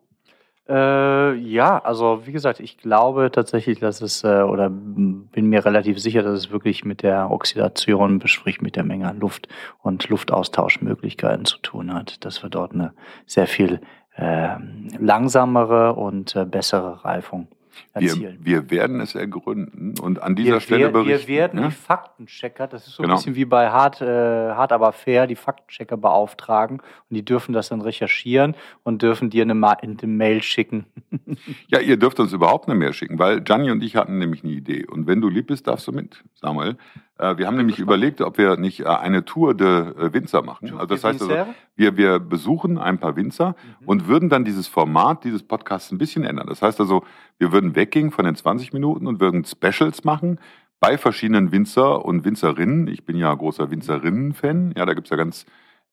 Äh, 0.68 1.34
ja, 1.34 1.78
also 1.78 2.26
wie 2.26 2.32
gesagt, 2.32 2.60
ich 2.60 2.76
glaube 2.76 3.30
tatsächlich, 3.32 3.80
dass 3.80 4.02
es, 4.02 4.22
äh, 4.22 4.42
oder 4.42 4.68
bin 4.68 5.46
mir 5.46 5.64
relativ 5.64 5.98
sicher, 5.98 6.22
dass 6.22 6.38
es 6.38 6.50
wirklich 6.50 6.84
mit 6.84 7.02
der 7.02 7.30
Oxidation, 7.30 8.20
sprich 8.26 8.60
mit 8.60 8.76
der 8.76 8.84
Menge 8.84 9.08
an 9.08 9.18
Luft 9.18 9.48
und 9.82 10.06
Luftaustauschmöglichkeiten 10.08 11.46
zu 11.46 11.58
tun 11.58 11.94
hat, 11.94 12.22
dass 12.24 12.42
wir 12.42 12.50
dort 12.50 12.72
eine 12.72 12.92
sehr 13.24 13.46
viel 13.46 13.80
ähm, 14.16 14.88
langsamere 14.98 15.94
und 15.94 16.36
äh, 16.36 16.44
bessere 16.44 17.02
Reifung 17.02 17.48
erzielen. 17.92 18.38
wir 18.40 18.70
werden 18.70 19.00
es 19.00 19.14
ergründen 19.14 19.94
und 20.00 20.22
an 20.22 20.34
dieser 20.36 20.54
wir, 20.54 20.60
Stelle 20.60 20.90
berichten. 20.90 21.28
wir 21.28 21.36
werden 21.36 21.60
ja? 21.60 21.68
die 21.68 21.74
Faktenchecker, 21.74 22.66
das 22.66 22.86
ist 22.86 22.94
so 22.94 23.02
Genau. 23.02 23.14
ein 23.14 23.18
bisschen 23.18 23.34
wie 23.36 23.44
bei 23.44 23.70
Hart, 23.70 24.00
äh, 24.00 24.06
Hart 24.06 24.72
aber 24.72 24.92
fair, 24.92 25.26
die 25.26 25.36
Faktenchecker 25.36 25.96
beauftragen 25.96 26.78
und 26.80 27.14
die 27.14 27.24
dürfen 27.24 27.52
das 27.52 27.68
dann 27.68 27.80
recherchieren 27.80 28.54
und 28.82 29.02
dürfen 29.02 29.30
dir 29.30 29.42
eine, 29.42 29.54
Ma 29.54 29.72
eine 29.72 29.96
Mail 30.04 30.42
schicken. 30.42 30.86
Ja, 31.68 31.80
ihr 31.80 31.96
dürft 31.98 32.18
uns 32.20 32.32
überhaupt 32.32 32.68
nicht 32.68 32.76
mehr 32.78 32.92
schicken, 32.92 33.18
weil 33.18 33.40
Gianni 33.42 33.70
und 33.70 33.82
ich 33.82 33.96
hatten 33.96 34.18
nämlich 34.18 34.42
eine 34.42 34.52
Idee. 34.52 34.86
Und 34.86 35.06
wenn 35.06 35.20
du 35.20 35.28
lieb 35.28 35.48
bist, 35.48 35.66
darfst 35.66 35.86
du 35.86 35.92
mit, 35.92 36.24
Samuel. 36.34 36.76
Äh, 37.18 37.36
wir 37.36 37.46
haben 37.46 37.56
nämlich 37.56 37.78
überlegt, 37.78 38.20
ob 38.20 38.38
wir 38.38 38.56
nicht 38.56 38.80
äh, 38.80 38.84
eine 38.86 39.24
Tour 39.24 39.54
de 39.54 39.66
äh, 39.90 40.12
Winzer 40.12 40.42
machen. 40.42 40.72
Also 40.74 40.86
das 40.86 41.04
heißt, 41.04 41.22
also, 41.22 41.52
wir, 41.76 41.96
wir 41.96 42.18
besuchen 42.20 42.78
ein 42.78 42.98
paar 42.98 43.16
Winzer 43.16 43.48
Mhm. 43.80 43.86
und 43.88 44.08
würden 44.08 44.28
dann 44.28 44.44
dieses 44.44 44.68
Format 44.68 45.24
dieses 45.24 45.42
Podcasts 45.42 45.90
ein 45.92 45.98
bisschen 45.98 46.24
ändern. 46.24 46.46
Das 46.46 46.62
heißt 46.62 46.80
also, 46.80 47.04
wir 47.38 47.52
würden 47.52 47.74
weggehen 47.74 48.10
von 48.10 48.24
den 48.24 48.34
20 48.36 48.72
Minuten 48.72 49.06
und 49.06 49.20
würden 49.20 49.44
Specials 49.44 50.04
machen 50.04 50.38
bei 50.80 50.96
verschiedenen 50.96 51.50
Winzer 51.50 52.04
und 52.04 52.24
Winzerinnen. 52.24 52.86
Ich 52.86 53.04
bin 53.04 53.16
ja 53.16 53.34
großer 53.34 53.70
Winzerinnen-Fan. 53.70 54.74
Ja, 54.76 54.86
da 54.86 54.94
gibt's 54.94 55.10
ja 55.10 55.16
ganz 55.16 55.44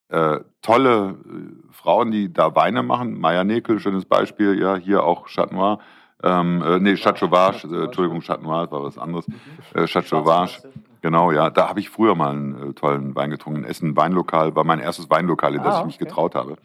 äh, 0.10 0.40
tolle 0.62 1.18
äh, 1.26 1.72
Frauen, 1.72 2.12
die 2.12 2.32
da 2.32 2.56
Weine 2.56 2.84
machen. 2.84 3.20
Maya 3.20 3.44
Nekel, 3.44 3.80
schönes 3.80 4.06
Beispiel. 4.06 4.60
Ja, 4.60 4.76
hier 4.76 5.04
auch 5.04 5.26
Chat 5.28 5.52
Noir. 5.52 5.80
Ähm, 6.24 6.62
äh, 6.62 6.80
nee, 6.80 6.96
Chat 6.96 7.18
Sauvage, 7.18 7.68
äh, 7.68 7.86
Entschuldigung, 7.86 8.22
Chat 8.22 8.42
Noir, 8.44 8.64
das 8.64 8.72
war 8.72 8.84
was 8.84 8.98
anderes. 8.98 9.28
Äh, 9.74 9.86
Chat 9.86 10.08
Sauvage. 10.08 10.62
Genau, 11.06 11.32
ja. 11.32 11.52
Da 11.52 11.70
habe 11.70 11.80
ich 11.80 11.92
früher 11.92 12.16
mal 12.16 12.32
einen 12.32 12.72
äh, 12.72 12.74
tollen 12.74 13.14
Wein 13.14 13.30
getrunken. 13.30 13.60
In 13.60 13.70
Essen, 13.70 13.96
Weinlokal, 13.96 14.56
war 14.56 14.64
mein 14.64 14.80
erstes 14.80 15.08
Weinlokal, 15.08 15.54
in 15.54 15.62
das 15.62 15.76
Ah, 15.76 15.80
ich 15.82 15.86
mich 15.86 15.96
okay. 15.98 16.06
getraut 16.06 16.34
habe. 16.34 16.56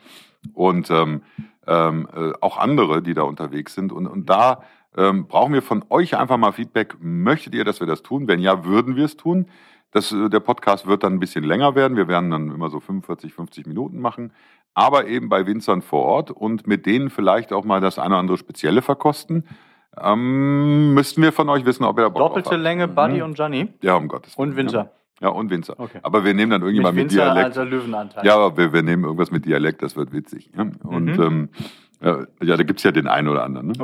Und 0.54 0.90
ähm, 0.90 1.20
ähm, 1.66 2.08
äh, 2.16 2.32
auch 2.40 2.56
andere, 2.56 3.02
die 3.02 3.12
da 3.12 3.20
unterwegs 3.20 3.74
sind. 3.74 3.92
Und, 3.92 4.06
und 4.06 4.30
da 4.30 4.62
ähm, 4.96 5.26
brauchen 5.26 5.52
wir 5.52 5.60
von 5.60 5.84
euch 5.90 6.16
einfach 6.16 6.38
mal 6.38 6.52
Feedback. 6.52 6.96
Möchtet 7.00 7.54
ihr, 7.54 7.66
dass 7.66 7.80
wir 7.80 7.86
das 7.86 8.02
tun? 8.02 8.28
Wenn 8.28 8.40
ja, 8.40 8.64
würden 8.64 8.96
wir 8.96 9.04
es 9.04 9.18
tun. 9.18 9.44
Das, 9.90 10.10
äh, 10.10 10.30
der 10.30 10.40
Podcast 10.40 10.86
wird 10.86 11.04
dann 11.04 11.12
ein 11.12 11.20
bisschen 11.20 11.44
länger 11.44 11.74
werden. 11.74 11.98
Wir 11.98 12.08
werden 12.08 12.30
dann 12.30 12.50
immer 12.50 12.70
so 12.70 12.80
45, 12.80 13.34
50 13.34 13.66
Minuten 13.66 14.00
machen. 14.00 14.32
Aber 14.72 15.06
eben 15.06 15.28
bei 15.28 15.46
Winzern 15.46 15.82
vor 15.82 16.04
Ort 16.06 16.30
und 16.30 16.66
mit 16.66 16.86
denen 16.86 17.10
vielleicht 17.10 17.52
auch 17.52 17.66
mal 17.66 17.82
das 17.82 17.98
eine 17.98 18.14
oder 18.14 18.20
andere 18.20 18.38
Spezielle 18.38 18.80
verkosten. 18.80 19.44
Ähm, 19.96 20.94
müssten 20.94 21.22
wir 21.22 21.32
von 21.32 21.48
euch 21.48 21.64
wissen, 21.64 21.84
ob 21.84 21.98
ihr 21.98 22.02
da 22.02 22.08
Bock 22.08 22.18
drauf 22.34 22.34
Doppelte. 22.42 22.56
Länge, 22.56 22.88
Buddy 22.88 23.16
Mhm. 23.18 23.22
und 23.22 23.34
Johnny. 23.38 23.68
Ja, 23.82 23.94
um 23.96 24.08
Gottes 24.08 24.36
Willen. 24.38 24.50
Und 24.50 24.56
Winzer. 24.56 24.90
Ja, 25.20 25.28
ja 25.28 25.34
und 25.34 25.50
Winzer. 25.50 25.74
Okay. 25.78 25.98
Aber 26.02 26.24
wir 26.24 26.32
nehmen 26.34 26.50
dann 26.50 26.60
Mit 26.60 26.68
irgendjemand 26.68 26.96
mit, 26.96 27.04
Winzer 27.10 27.24
Dialekt. 27.24 27.44
also 27.46 27.62
Löwenanteil. 27.64 28.24
Ja, 28.26 28.36
aber 28.36 28.56
wir, 28.56 28.72
wir 28.72 28.82
nehmen 28.82 29.04
irgendwas 29.04 29.30
mit 29.30 29.44
Dialekt, 29.44 29.82
das 29.82 29.96
wird 29.96 30.12
witzig. 30.12 30.50
Ja? 30.56 30.62
Und 30.84 31.04
Mhm. 31.16 31.22
ähm, 31.22 31.48
ja, 32.02 32.18
ja, 32.42 32.56
da 32.56 32.62
gibt's 32.62 32.82
ja 32.84 32.92
den 32.92 33.08
einen 33.08 33.28
oder 33.28 33.42
anderen. 33.44 33.68
Ne? 33.68 33.74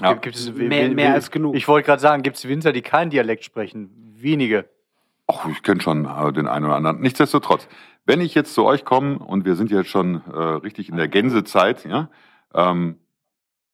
Ja. 0.00 0.12
Gibt, 0.14 0.22
gibt 0.22 0.36
es, 0.36 0.52
Mehr- 0.52 0.88
mehr 0.90 1.12
als 1.14 1.30
genug. 1.30 1.54
Ich 1.54 1.68
wollte 1.68 1.86
gerade 1.86 2.00
sagen, 2.00 2.22
gibt 2.22 2.36
es 2.36 2.48
Winzer, 2.48 2.72
die 2.72 2.82
kein 2.82 3.10
Dialekt 3.10 3.44
sprechen? 3.44 3.90
Wenige. 4.16 4.64
Ach, 5.28 5.46
ich 5.48 5.62
kenne 5.62 5.80
schon 5.80 6.06
äh, 6.06 6.32
den 6.32 6.48
einen 6.48 6.64
oder 6.64 6.74
anderen. 6.76 7.00
Nichtsdestotrotz, 7.00 7.68
wenn 8.06 8.20
ich 8.20 8.34
jetzt 8.34 8.54
zu 8.54 8.64
euch 8.64 8.84
komme 8.84 9.18
und 9.18 9.44
wir 9.44 9.54
sind 9.54 9.70
jetzt 9.70 9.90
schon 9.90 10.22
äh, 10.32 10.36
richtig 10.38 10.88
in 10.88 10.96
der 10.96 11.08
Gänsezeit, 11.08 11.84
ja, 11.84 12.08
ähm, 12.54 12.96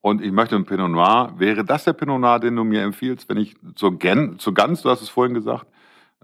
und 0.00 0.22
ich 0.22 0.32
möchte 0.32 0.54
einen 0.54 0.64
Pinot 0.64 0.90
Noir, 0.90 1.32
wäre 1.38 1.64
das 1.64 1.84
der 1.84 1.92
Pinot 1.92 2.20
Noir, 2.20 2.38
den 2.40 2.54
du 2.56 2.64
mir 2.64 2.82
empfiehlst, 2.82 3.28
wenn 3.28 3.36
ich 3.38 3.56
zur, 3.74 3.98
Gen, 3.98 4.38
zur 4.38 4.54
Gans, 4.54 4.82
du 4.82 4.90
hast 4.90 5.02
es 5.02 5.08
vorhin 5.08 5.34
gesagt, 5.34 5.66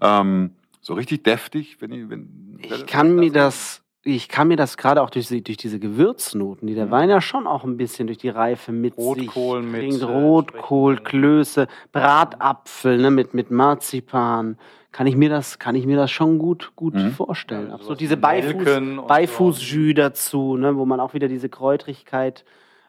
ähm, 0.01 0.51
so 0.81 0.95
richtig 0.95 1.25
deftig, 1.25 1.79
wenn 1.81 1.93
ich, 1.93 2.09
wenn, 2.11 2.59
Ich 2.63 2.87
kann 2.87 3.15
mir 3.15 3.31
das- 3.33 3.81
das, 3.81 3.81
ich 4.07 4.29
kann 4.29 4.49
mir 4.49 4.57
das 4.57 4.77
gerade 4.77 5.01
auch 5.03 5.09
durch, 5.11 5.29
durch 5.29 5.57
diese 5.57 5.79
Gewürznoten, 5.81 6.67
die 6.69 6.75
der 6.75 6.87
Mhm. 6.87 6.91
Wein 6.91 7.09
ja 7.09 7.21
schon 7.23 7.47
auch 7.47 7.65
ein 7.65 7.77
bisschen 7.79 8.07
durch 8.07 8.19
die 8.19 8.29
Reife 8.29 8.71
mit 8.71 8.97
Rotkohl 8.99 9.63
sich 9.63 9.71
mit, 9.73 9.81
bringt. 9.81 10.03
äh, 10.03 10.05
Rotkohl, 10.05 10.97
Klöße, 10.99 11.69
Bratapfel, 11.91 12.99
ne, 12.99 13.11
mit, 13.11 13.35
mit 13.35 13.51
Marzipan. 13.51 14.59
Kann 14.93 15.07
ich 15.09 15.17
mir 15.17 15.29
das, 15.31 15.59
kann 15.59 15.75
ich 15.75 15.87
mir 15.87 15.97
das 15.97 16.11
schon 16.11 16.39
gut, 16.39 16.73
gut 16.77 16.95
Mhm. 16.95 17.11
vorstellen. 17.13 17.69
Ja, 17.69 17.75
Absolut. 17.75 17.99
Diese 18.01 18.17
Beifuß, 18.17 18.77
und 18.77 19.07
Beifußjus 19.09 19.95
dazu, 19.95 20.57
ne, 20.57 20.77
wo 20.77 20.85
man 20.87 21.01
auch 21.01 21.15
wieder 21.15 21.27
diese 21.29 21.49
Kräutrigkeit, 21.49 22.45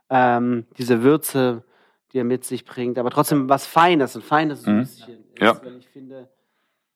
ähm, 0.09 0.65
diese 0.77 1.03
Würze, 1.03 1.63
die 2.13 2.19
er 2.19 2.23
mit 2.23 2.45
sich 2.45 2.65
bringt, 2.65 2.97
aber 2.97 3.09
trotzdem 3.09 3.49
was 3.49 3.65
Feines, 3.65 4.15
ein 4.15 4.21
feines 4.21 4.65
Mhm. 4.65 4.85
Süßchen. 4.85 5.15
ist, 5.33 5.41
Ja. 5.41 5.61
Weil 5.63 5.77
ich 5.77 5.87
finde, 5.89 6.29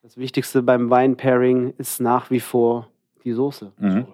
das 0.01 0.17
Wichtigste 0.17 0.61
beim 0.63 0.89
Wein-Pairing 0.89 1.73
ist 1.77 1.99
nach 1.99 2.29
wie 2.31 2.39
vor 2.39 2.87
die 3.23 3.33
Soße. 3.33 3.73
Mhm. 3.77 4.07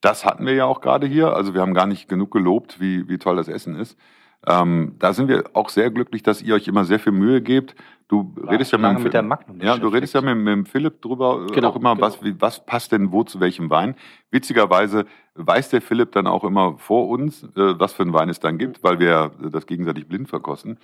Das 0.00 0.24
hatten 0.24 0.46
wir 0.46 0.54
ja 0.54 0.64
auch 0.66 0.80
gerade 0.80 1.06
hier. 1.06 1.34
Also 1.34 1.54
wir 1.54 1.60
haben 1.60 1.74
gar 1.74 1.86
nicht 1.86 2.08
genug 2.08 2.30
gelobt, 2.30 2.80
wie, 2.80 3.08
wie 3.08 3.18
toll 3.18 3.36
das 3.36 3.48
Essen 3.48 3.74
ist. 3.76 3.98
Ähm, 4.46 4.96
da 4.98 5.12
sind 5.12 5.28
wir 5.28 5.44
auch 5.54 5.68
sehr 5.68 5.90
glücklich, 5.90 6.22
dass 6.22 6.42
ihr 6.42 6.54
euch 6.54 6.68
immer 6.68 6.84
sehr 6.84 6.98
viel 6.98 7.12
Mühe 7.12 7.40
gebt. 7.40 7.74
Du 8.08 8.34
redest 8.48 8.72
ja 8.72 8.78
mit, 8.78 8.98
dem 8.98 9.02
mit 9.02 9.14
der 9.14 9.22
Magnum 9.22 9.60
Ja, 9.60 9.78
du 9.78 9.88
redest 9.88 10.14
ja 10.14 10.20
mit, 10.20 10.36
mit 10.36 10.52
dem 10.52 10.66
Philipp 10.66 11.00
drüber 11.00 11.46
äh, 11.48 11.52
Genau, 11.52 11.70
auch 11.70 11.76
immer, 11.76 11.94
genau. 11.94 12.06
was, 12.06 12.22
wie, 12.22 12.38
was 12.40 12.64
passt 12.64 12.92
denn 12.92 13.12
wo 13.12 13.24
zu 13.24 13.40
welchem 13.40 13.70
Wein. 13.70 13.94
Witzigerweise 14.30 15.06
weiß 15.34 15.70
der 15.70 15.80
Philipp 15.80 16.12
dann 16.12 16.26
auch 16.26 16.44
immer 16.44 16.76
vor 16.76 17.08
uns, 17.08 17.44
äh, 17.44 17.48
was 17.78 17.94
für 17.94 18.02
einen 18.02 18.12
Wein 18.12 18.28
es 18.28 18.40
dann 18.40 18.58
gibt, 18.58 18.82
weil 18.82 18.98
wir 18.98 19.30
das 19.50 19.66
gegenseitig 19.66 20.06
blind 20.06 20.28
verkosten. 20.28 20.78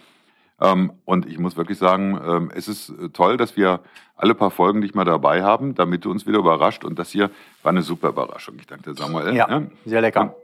Ähm, 0.61 0.92
und 1.05 1.27
ich 1.27 1.38
muss 1.38 1.57
wirklich 1.57 1.79
sagen, 1.79 2.20
ähm, 2.27 2.51
es 2.55 2.68
ist 2.68 2.90
äh, 2.90 3.11
toll, 3.11 3.37
dass 3.37 3.57
wir 3.57 3.81
alle 4.16 4.35
paar 4.35 4.51
Folgen 4.51 4.81
dich 4.81 4.94
mal 4.94 5.05
dabei 5.05 5.42
haben, 5.42 5.75
damit 5.75 6.05
du 6.05 6.11
uns 6.11 6.27
wieder 6.27 6.38
überrascht. 6.38 6.85
Und 6.85 6.99
das 6.99 7.11
hier 7.11 7.31
war 7.62 7.70
eine 7.70 7.83
super 7.83 8.09
Überraschung. 8.11 8.57
Ich 8.59 8.66
danke 8.66 8.90
dir, 8.90 8.96
Samuel. 8.96 9.35
Ja, 9.35 9.62
sehr 9.85 10.01
lecker. 10.01 10.35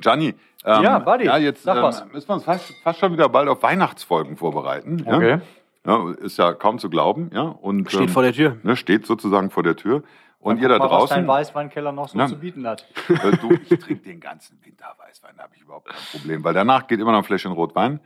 Gianni, 0.00 0.34
ähm, 0.64 0.82
Ja, 0.82 0.98
Buddy, 0.98 1.26
ja, 1.26 1.36
jetzt 1.36 1.66
ähm, 1.66 1.74
müssen 2.12 2.28
wir 2.28 2.34
uns 2.34 2.44
fast, 2.44 2.72
fast 2.82 2.98
schon 2.98 3.12
wieder 3.12 3.28
bald 3.28 3.48
auf 3.48 3.62
Weihnachtsfolgen 3.62 4.36
vorbereiten. 4.36 5.04
Ja? 5.06 5.16
Okay. 5.16 5.38
Ja, 5.86 6.10
ist 6.20 6.36
ja 6.38 6.52
kaum 6.52 6.78
zu 6.78 6.90
glauben. 6.90 7.30
Ja? 7.32 7.42
Und, 7.42 7.90
Steht 7.90 8.00
ähm, 8.02 8.08
vor 8.08 8.22
der 8.22 8.32
Tür. 8.32 8.56
ne, 8.62 8.76
steht 8.76 9.06
sozusagen 9.06 9.50
vor 9.50 9.62
der 9.62 9.76
Tür. 9.76 10.02
Und 10.38 10.60
ihr 10.60 10.68
da 10.68 10.78
mal, 10.78 10.84
Was 10.84 11.10
dein 11.10 11.24
draußen, 11.24 11.26
Weißweinkeller 11.28 11.92
noch 11.92 12.08
so 12.08 12.18
Ja. 12.18 12.26
zu 12.26 12.36
bieten 12.38 12.66
hat. 12.66 12.86
äh, 13.08 13.36
du, 13.36 13.52
ich 13.52 13.68
trinke 13.80 14.02
den 14.04 14.20
ganzen 14.20 14.58
Winter 14.64 14.86
Weißwein, 14.98 15.32
da 15.36 15.44
habe 15.44 15.54
ich 15.56 15.62
überhaupt 15.62 15.88
kein 15.88 15.96
Problem, 16.12 16.44
weil 16.44 16.54
danach 16.54 16.86
geht 16.86 17.00
immer 17.00 17.10
noch 17.12 17.18
ein 17.18 17.24
Fläschchen 17.24 17.52
Rotwein. 17.52 18.00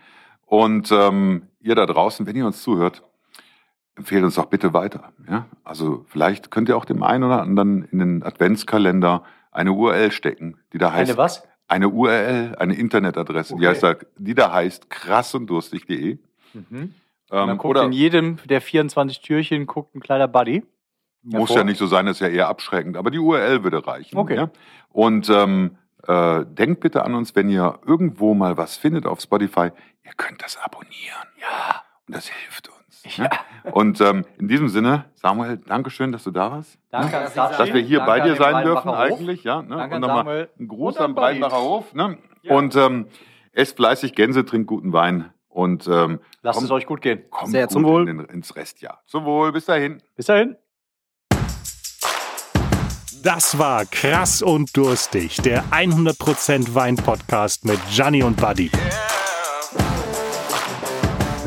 Und 0.46 0.90
ähm, 0.90 1.48
ihr 1.61 1.74
da 1.74 1.87
draußen, 1.87 2.26
wenn 2.26 2.37
ihr 2.37 2.46
uns 2.46 2.62
zuhört, 2.62 3.03
empfehlt 3.94 4.24
uns 4.24 4.37
doch 4.37 4.46
bitte 4.46 4.72
weiter. 4.72 5.12
Ja? 5.29 5.46
Also 5.64 6.05
vielleicht 6.09 6.50
könnt 6.50 6.68
ihr 6.68 6.76
auch 6.76 6.85
dem 6.87 7.03
einen 7.03 7.24
oder 7.24 7.42
anderen 7.42 7.85
in 7.85 7.98
den 7.98 8.22
Adventskalender 8.22 9.22
eine 9.53 9.72
URL 9.72 10.11
stecken, 10.11 10.59
die 10.72 10.79
da 10.79 10.92
heißt 10.92 11.11
Eine 11.11 11.18
was? 11.18 11.46
Eine 11.71 11.89
URL, 11.89 12.57
eine 12.59 12.75
Internetadresse, 12.75 13.55
die, 13.55 13.67
Okay. 13.67 13.69
heißt 13.69 13.83
da, 13.83 13.95
die 14.19 14.35
da 14.35 14.53
heißt 14.53 14.91
krassunddurstig.de. 14.91 16.19
Mhm. 16.53 16.95
Ähm, 17.33 17.49
guckt 17.59 17.65
oder 17.65 17.85
in 17.85 17.93
jedem 17.93 18.39
der 18.47 18.61
24 18.61 19.21
Türchen 19.21 19.67
guckt 19.67 19.95
ein 19.95 20.01
kleiner 20.01 20.27
Buddy. 20.27 20.65
muss 21.23 21.43
hervor. 21.51 21.57
ja 21.59 21.65
nicht 21.65 21.79
so 21.79 21.87
sein, 21.87 22.07
das 22.07 22.17
ist 22.17 22.21
ja 22.21 22.29
eher 22.29 22.49
abschreckend, 22.49 22.97
aber 22.97 23.11
die 23.13 23.19
URL 23.21 23.63
würde 23.63 23.87
reichen. 23.87 24.19
Okay. 24.19 24.35
Ja? 24.37 24.51
Und 24.89 25.29
ähm, 25.31 25.77
äh, 26.09 26.45
denkt 26.45 26.81
bitte 26.81 27.05
an 27.05 27.15
uns, 27.15 27.37
wenn 27.37 27.49
ihr 27.49 27.79
irgendwo 27.87 28.35
mal 28.35 28.57
was 28.57 28.77
findet 28.77 29.07
auf 29.07 29.21
Spotify, 29.21 29.71
ihr 30.05 30.13
könnt 30.17 30.43
das 30.43 30.57
abonnieren. 30.57 31.29
Ja. 31.41 31.85
Und 32.09 32.17
das 32.17 32.27
hilft 32.29 32.69
uns. 32.69 32.80
Ja. 33.17 33.31
Und 33.73 34.01
ähm, 34.01 34.25
in 34.39 34.49
diesem 34.49 34.69
Sinne, 34.69 35.05
Samuel, 35.15 35.59
Dankeschön, 35.59 36.13
dass 36.13 36.25
du 36.25 36.31
da 36.31 36.51
warst. 36.51 36.79
Danke, 36.91 37.13
dass. 37.13 37.35
Dass 37.35 37.73
wir 37.73 37.81
hier 37.83 37.99
Danke 37.99 38.11
bei 38.13 38.21
dir 38.21 38.37
sein 38.37 38.65
dürfen 38.65 38.91
Hof. 38.91 38.97
eigentlich. 38.97 39.45
Ja, 39.45 39.63
ne? 39.63 39.77
Danke 39.77 39.95
Und 39.97 40.01
nochmal 40.03 40.49
ein 40.59 40.69
Gruß 40.69 40.97
am 40.99 41.15
Breidenbacher 41.15 41.57
Buddy. 41.57 41.67
Hof. 41.69 41.95
Ne? 41.95 42.19
Ja. 42.43 42.55
Und 42.57 42.77
ähm, 42.77 43.07
esst 43.53 43.77
fleißig 43.77 44.15
Gänse, 44.15 44.45
trinkt 44.45 44.67
guten 44.67 44.93
Wein 44.93 45.31
und 45.49 45.87
ähm, 45.89 46.21
Lasst 46.43 46.57
kommt- 46.59 46.65
es 46.67 46.71
euch 46.71 46.87
gut 46.87 47.01
gehen. 47.03 47.23
kommt 47.31 47.51
Sehr 47.53 47.65
gut 47.65 47.73
zum 47.73 47.85
Wohl. 47.85 48.09
In 48.09 48.19
den, 48.19 48.27
ins 48.27 48.55
Restjahr. 48.57 49.03
Zum 49.07 49.25
Wohl, 49.25 49.53
bis 49.53 49.67
dahin. 49.67 50.03
Bis 50.17 50.27
dahin. 50.27 50.57
Das 53.23 53.59
war 53.59 53.85
Krass 53.85 54.41
und 54.41 54.75
Durstig, 54.77 55.37
der 55.43 55.65
100% 55.65 56.75
Wein-Podcast 56.75 57.67
mit 57.67 57.79
Gianni 57.91 58.23
und 58.23 58.37
Buddy. 58.39 58.71